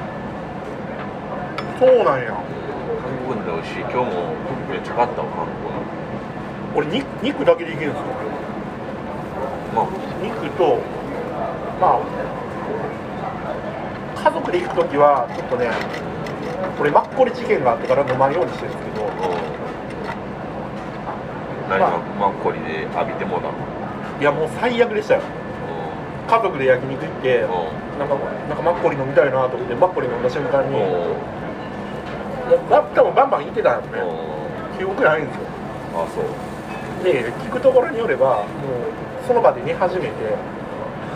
[1.84, 2.32] そうなんや。
[2.32, 3.84] 韓国海苔美味しい。
[3.92, 4.32] 今日も
[4.72, 8.08] めっちゃ買ったわ韓国俺肉肉だけでいけるんですよ。
[8.08, 8.35] 海苔まあ
[10.24, 10.80] 肉と
[11.82, 12.00] まあ
[14.16, 15.70] 家族で行く時はちょっとね
[16.80, 19.06] 俺マッコリ事件があってから飲まんようにしてるんですけど。
[21.70, 22.00] 何まあ。
[22.20, 23.54] マッコリで浴びてもうたの？
[24.22, 25.22] いやもう最悪でしたよ。
[26.28, 27.50] 家族で焼肉行ってう
[28.00, 28.16] なんか
[28.50, 30.78] なんかマッコリ飲みたいなと思ってマッコリ飲んだ瞬間に
[32.70, 34.00] 多分バンバン行ってたんですね。
[34.02, 34.78] うん。
[34.78, 35.42] 記憶ないんですよ。
[35.96, 36.24] あそう。
[37.04, 38.48] で聞くところによればもう
[39.28, 40.12] その場で寝始めて。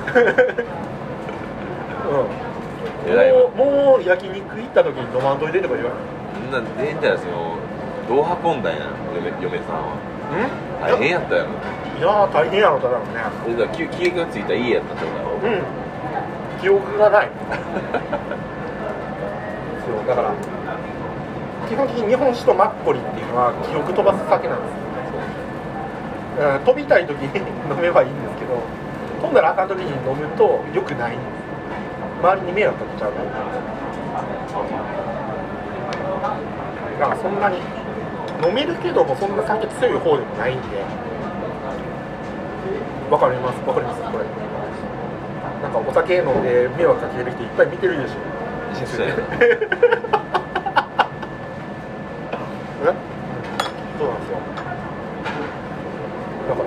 [2.10, 2.50] うん。
[3.56, 5.92] もうもう焼肉行った時に飲まんといてとか言わ
[6.42, 7.32] みんなでんじゃないですよ
[8.08, 8.80] どう運んだんや
[9.16, 9.84] 嫁嫁さんは。
[10.36, 10.50] ん？
[10.82, 11.50] 大変やったやろ。
[11.98, 13.22] いやー大変やろだろうね。
[13.48, 15.64] えだから記記憶がついた家やったってことやろうん。
[16.62, 17.30] 記憶がない。
[19.86, 20.32] そうだから。
[21.70, 24.78] 基本的に日本酒とマッコリっていうのは記憶飛ばす酒なんですよ。
[24.89, 24.89] だ
[26.46, 27.28] から飛びたい時に
[27.70, 28.56] 飲めばいいんですけど
[29.22, 31.12] 飛んだらあかん時に飲むと良くない。
[31.12, 31.30] んです
[32.22, 33.12] 周りに迷惑かけちゃう
[37.00, 37.58] だからそんなに
[38.46, 40.84] 飲めるけどもそんな酒強い方でもないんで。
[43.10, 43.56] わかります？
[43.68, 44.02] わかります？
[44.04, 44.26] これ。
[45.64, 48.16] なんかお酒飲んで迷惑かける人いっぱい見てるでしょ。
[48.76, 49.28] 人 生でそうえ
[53.98, 54.38] そうなんですよ
[56.50, 56.66] だから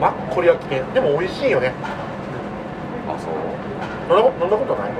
[0.00, 0.12] マ
[0.80, 1.72] ッコリは危険でも美味しいよね。
[3.06, 3.32] あそう？
[4.18, 4.92] 飲んだことない？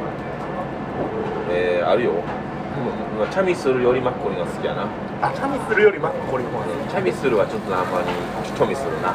[1.50, 2.12] えー、あるよ、
[3.18, 4.86] まあチャミスルよりマッコリが好きやな。
[5.22, 8.06] あチャミするよりマッコリの方がチャミスルはちょっとあんまり
[8.44, 9.14] チョミするな。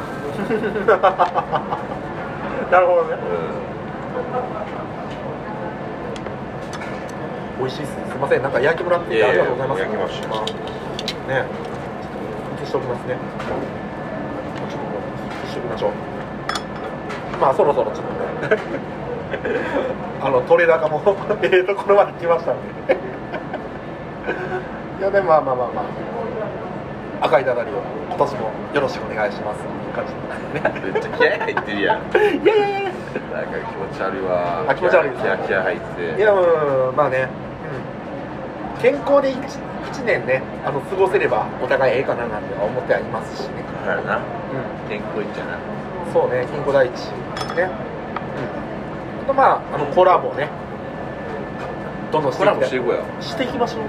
[2.70, 3.16] なるほどね。
[7.58, 8.42] う美味しいっすすいません。
[8.42, 9.80] なんか焼きもらってありがとうございます。
[9.82, 11.44] 焼きましね
[12.56, 13.16] 消しておきますね。
[13.50, 13.66] ちょっと
[14.66, 14.78] 消
[15.50, 15.58] して。
[15.58, 16.09] おきましょう
[17.40, 18.62] まあそろそろちょっとね。
[20.22, 22.96] あの取れ高もええところまで来ましたんで。
[24.98, 25.84] いやでもまあまあまあまあ。
[27.22, 27.74] 赤いダダリを
[28.08, 29.60] 今年もよろしくお願いします。
[29.94, 30.12] 感じ
[30.54, 32.00] ねんめっちゃ気合入ってるやん。
[32.10, 32.14] い
[32.46, 32.90] やいやいや
[33.32, 34.64] なんか気持ち悪いわ。
[34.68, 36.16] あ気持ち悪いです気合気合入って。
[36.16, 37.28] いやうんまあね、
[38.76, 39.60] うん、健康で 1,
[39.90, 44.16] 一年ねあの過ごせればお互いええかななんて思ってはいますしね、だからな。
[44.16, 44.20] う
[44.88, 45.60] 健康いっちゃな、ん、
[46.12, 46.92] そうね健康第一。
[47.56, 47.62] ね。
[47.62, 49.24] うん。
[49.24, 50.48] あとまああのコラボね。
[52.12, 53.82] どんどんしてコラボしていこうよしていきましょう。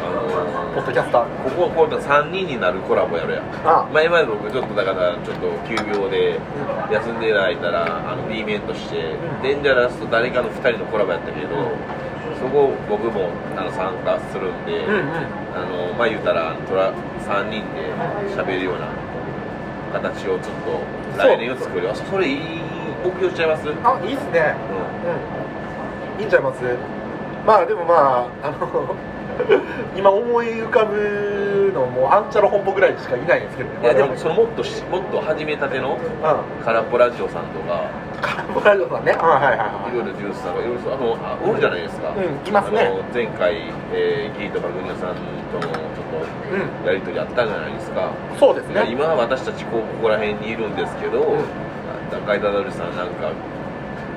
[0.00, 1.26] あのポッドキャスター。
[1.44, 3.40] こここう3人になるコラボやるや。
[3.40, 6.40] んあ前まで僕ちょっとだからちょっと休業で
[6.90, 9.42] 休んでいただいたらあの B 面として、ん。
[9.42, 11.48] デンジャラスと誰かの2人のコラボやったけど、
[12.40, 15.02] そこ僕もあの参加するんで、うんうん。
[15.52, 16.94] あのまあ言うたらトラ
[17.26, 17.92] 3人で
[18.34, 18.88] 喋るような
[19.92, 20.80] 形をちょっと
[21.18, 22.38] 来年を作るよそれいい
[23.04, 24.54] 目標しちゃいます、うん、あいいっすね。
[26.16, 26.20] うん。
[26.20, 26.62] いいんちゃいます。
[27.46, 28.94] まあでもまああの
[29.96, 31.37] 今思い浮かぶ
[31.72, 33.80] のもアンチャロ本舗ぐらいしかいないんですけどね。
[33.82, 36.64] いやでもそのもっとしもっと始めたてのうん。
[36.64, 37.90] 空っぽラジオさんとか。
[38.20, 39.12] カラボラジオさんね。
[39.12, 39.98] はいはいはいい。
[39.98, 42.82] ろいろジュースさんがいろいろあのあおるじゃないですか、うんいますね。
[42.82, 46.18] あの前回、えー、ギーとかグニャさんとのちょっ
[46.50, 48.10] うんとやり取りあったじゃないですか、
[48.40, 48.88] そうですね。
[48.90, 51.44] 今は私たちこうここら辺にいるんですけど、うん。
[52.26, 53.30] ガイダダルさんなんか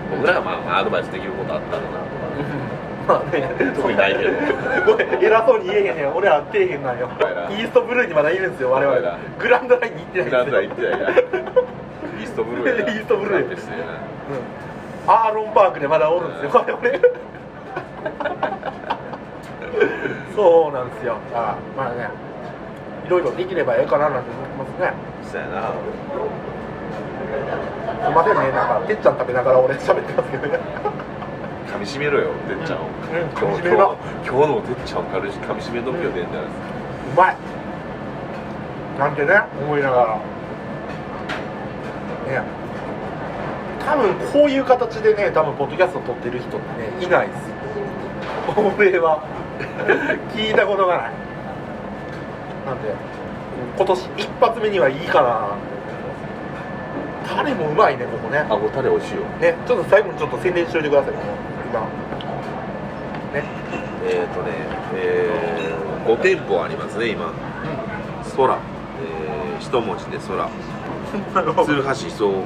[0.09, 2.01] 僕らがまあまあアドバイスできることあったらなとか
[3.07, 4.31] まあね特にないけど。
[4.91, 6.15] ごめん偉そうに言えへんねん。
[6.15, 7.09] 俺は底辺なんよ。
[7.49, 9.17] イーストブルーにまだいるんですよ我々。
[9.39, 10.91] グランドラインに行ってグランドないんですよ。
[10.91, 11.51] は行ってない な。
[12.21, 13.83] イーストブルーイーストブルーですよね
[15.07, 15.11] うん。
[15.13, 16.81] アーロンパークでまだおるんですよ我々。
[20.35, 21.15] そうなんですよ。
[21.33, 22.09] あまあね。
[23.05, 24.93] いろいろできればええかななんて思ってますね。
[25.23, 25.61] そうやな。
[28.05, 28.51] すいませんね。
[28.51, 30.59] なんかてっちゃん食べながら俺喋ってますけどね
[31.71, 32.91] 噛み締めろよてっちゃんを、うん
[33.31, 33.95] 今日今日
[34.27, 36.59] 今日のてっちゃんを噛み噛み締めときよてんじゃないです。
[36.59, 36.65] か
[37.13, 37.37] うまい。
[38.99, 40.19] なんてね思いなが
[42.27, 42.41] ら。
[42.41, 42.43] ね。
[43.85, 47.47] 多分こういう形でね多分ポッドキャスト撮ってる人ってねいないです。
[47.47, 47.55] よ
[48.77, 49.23] 俺は。
[50.35, 51.11] 聞いたことがない。
[52.65, 52.93] なんで
[53.77, 55.47] 今年一発目にはいいかな。
[57.33, 58.39] タレもうまいねここね。
[58.39, 59.21] あこれタレ美味しいよ。
[59.39, 61.50] ねちょっと最後にちょっと宣伝しておいてください
[64.11, 64.51] えっ、ー、とね、
[64.93, 67.31] えー、5店舗ありますね今。
[68.35, 70.49] 空、えー、一文字で空。
[71.65, 72.45] 鶴橋総本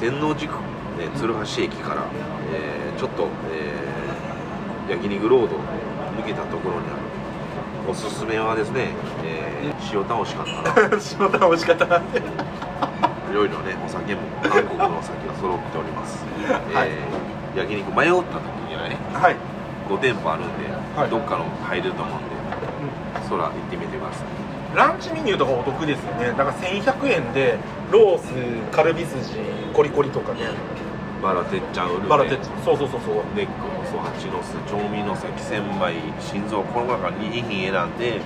[0.00, 0.10] 店。
[0.10, 0.58] 天王寺区、
[0.98, 2.04] ね、鶴橋駅から、
[2.52, 5.60] えーちょっと、えー焼肉ロードを
[6.18, 7.00] 抜けたところにある。
[7.88, 8.88] おすすめはですね、
[9.24, 10.88] えー塩タン美味しかったな。
[11.20, 11.98] 塩タン美味しかったな。
[11.98, 16.26] っていろいろねお酒も韓国のお酒が揃っております、
[16.74, 16.88] はい。
[16.88, 19.36] えー焼肉迷った時にはねはい
[19.90, 21.10] 5店舗あるんで、はい。
[21.10, 22.30] どっかの入れると思うんで、
[23.28, 24.26] そら行ってみてください。
[24.76, 26.28] ランチメニューとかお得ですよね。
[26.30, 27.58] だから1100円で
[27.90, 28.30] ロース
[28.70, 29.34] カルビ筋
[29.74, 30.46] コリコリとかね
[31.20, 33.14] バラてっちゃんウルメバラテッチそうそうそうそう。
[33.34, 38.20] ネックのそ蜂の巣調味の先千枚心臓この中に2品選んで、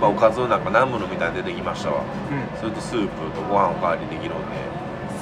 [0.00, 2.04] まあ、おかずなんかナムルみたいに出てきましたわ。
[2.30, 2.60] うん。
[2.60, 4.54] それとスープとご飯おかわりできるんで。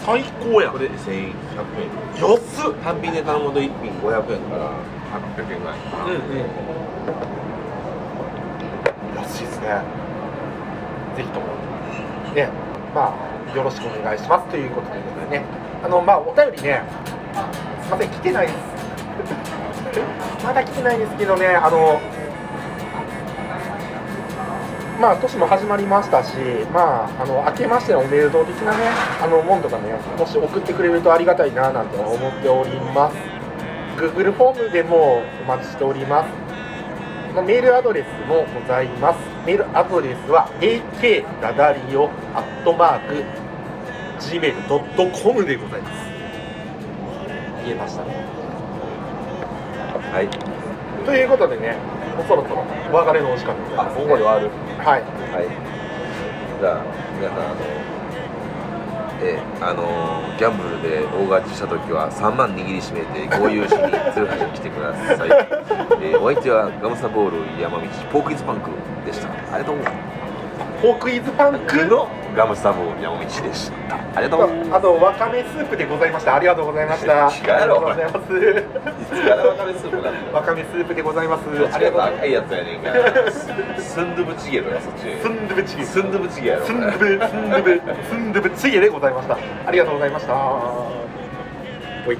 [0.05, 0.73] 最高やん。
[0.73, 1.33] これ1100円。
[2.21, 2.75] 安っ。
[2.85, 4.71] 単品で頼むと1品500円から
[5.11, 6.19] 800円ぐらいかな、うんうん。
[9.17, 9.83] 安いですね。
[11.17, 11.47] ぜひとも。
[12.35, 12.49] ね。
[12.95, 14.49] まあよろしくお願いします。
[14.49, 15.45] ということでね。
[15.83, 16.83] あのまあお便りね。
[17.83, 18.57] すいません来てないです。
[20.47, 21.49] まだ来てないんですけどね。
[21.57, 22.01] あの
[25.01, 26.35] まあ年も始まりましたし
[26.75, 28.85] まああの明けましてのおめでとう的なね
[29.23, 33.30] あのもんとかねもし送ってくれるとありがたいななんて思っております
[34.01, 36.31] Google フォームでもお待ちしております
[37.35, 39.19] まあメールアドレスもございます。
[39.47, 43.23] メールアドレスは ak ラダリオアットマーク
[44.19, 46.11] gmail.com でございます。
[47.65, 48.15] 言えましたね。
[50.11, 50.29] はい
[51.05, 51.77] ということでね、
[52.17, 55.03] もうそろそろお別れのお時間でございます、ここで終わるはい。
[55.31, 55.47] はい
[56.61, 56.85] じゃあ
[57.17, 58.00] 皆さんあの
[59.23, 63.79] えーあのーギャンブルで大勝ちした時は3万握りしめて合流しに
[64.15, 65.29] 鶴橋に来てください、
[66.01, 68.71] えーお相手はガムサボール山道ポークイズパンク
[69.05, 69.29] でした。
[69.55, 69.77] ありがとう。
[70.81, 71.85] ポークイズパンク？
[71.85, 76.35] のガムサボール山道でしたありがとうあとわかめスープでございました。
[76.37, 77.31] ありがとうございました。
[77.31, 78.55] 違うやろありがとうございい
[79.05, 80.35] つからわかめスープ。
[80.35, 81.45] わかめスープでございます。
[81.49, 82.81] ありがとう赤いやつやねん
[83.81, 84.63] スンドゥブチゲ。
[84.63, 85.85] スンドゥブチゲ。
[85.85, 89.39] スンドゥブチゲやろスンドゥブ、スンドゥブ、スンドゥブチゲでございました。
[89.67, 90.35] ありがとうございました。
[90.35, 92.19] おい。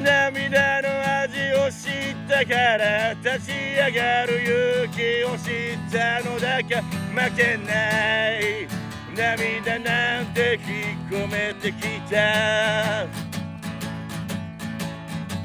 [0.00, 0.88] 涙の
[1.22, 6.76] 味を知ったから立ち上がる勇気を知ったのだけ。
[6.76, 8.68] 負けない。
[9.16, 13.06] 涙なんて引っ込めてきた。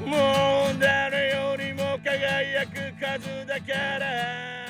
[0.06, 4.65] もう誰よりも輝く数だから。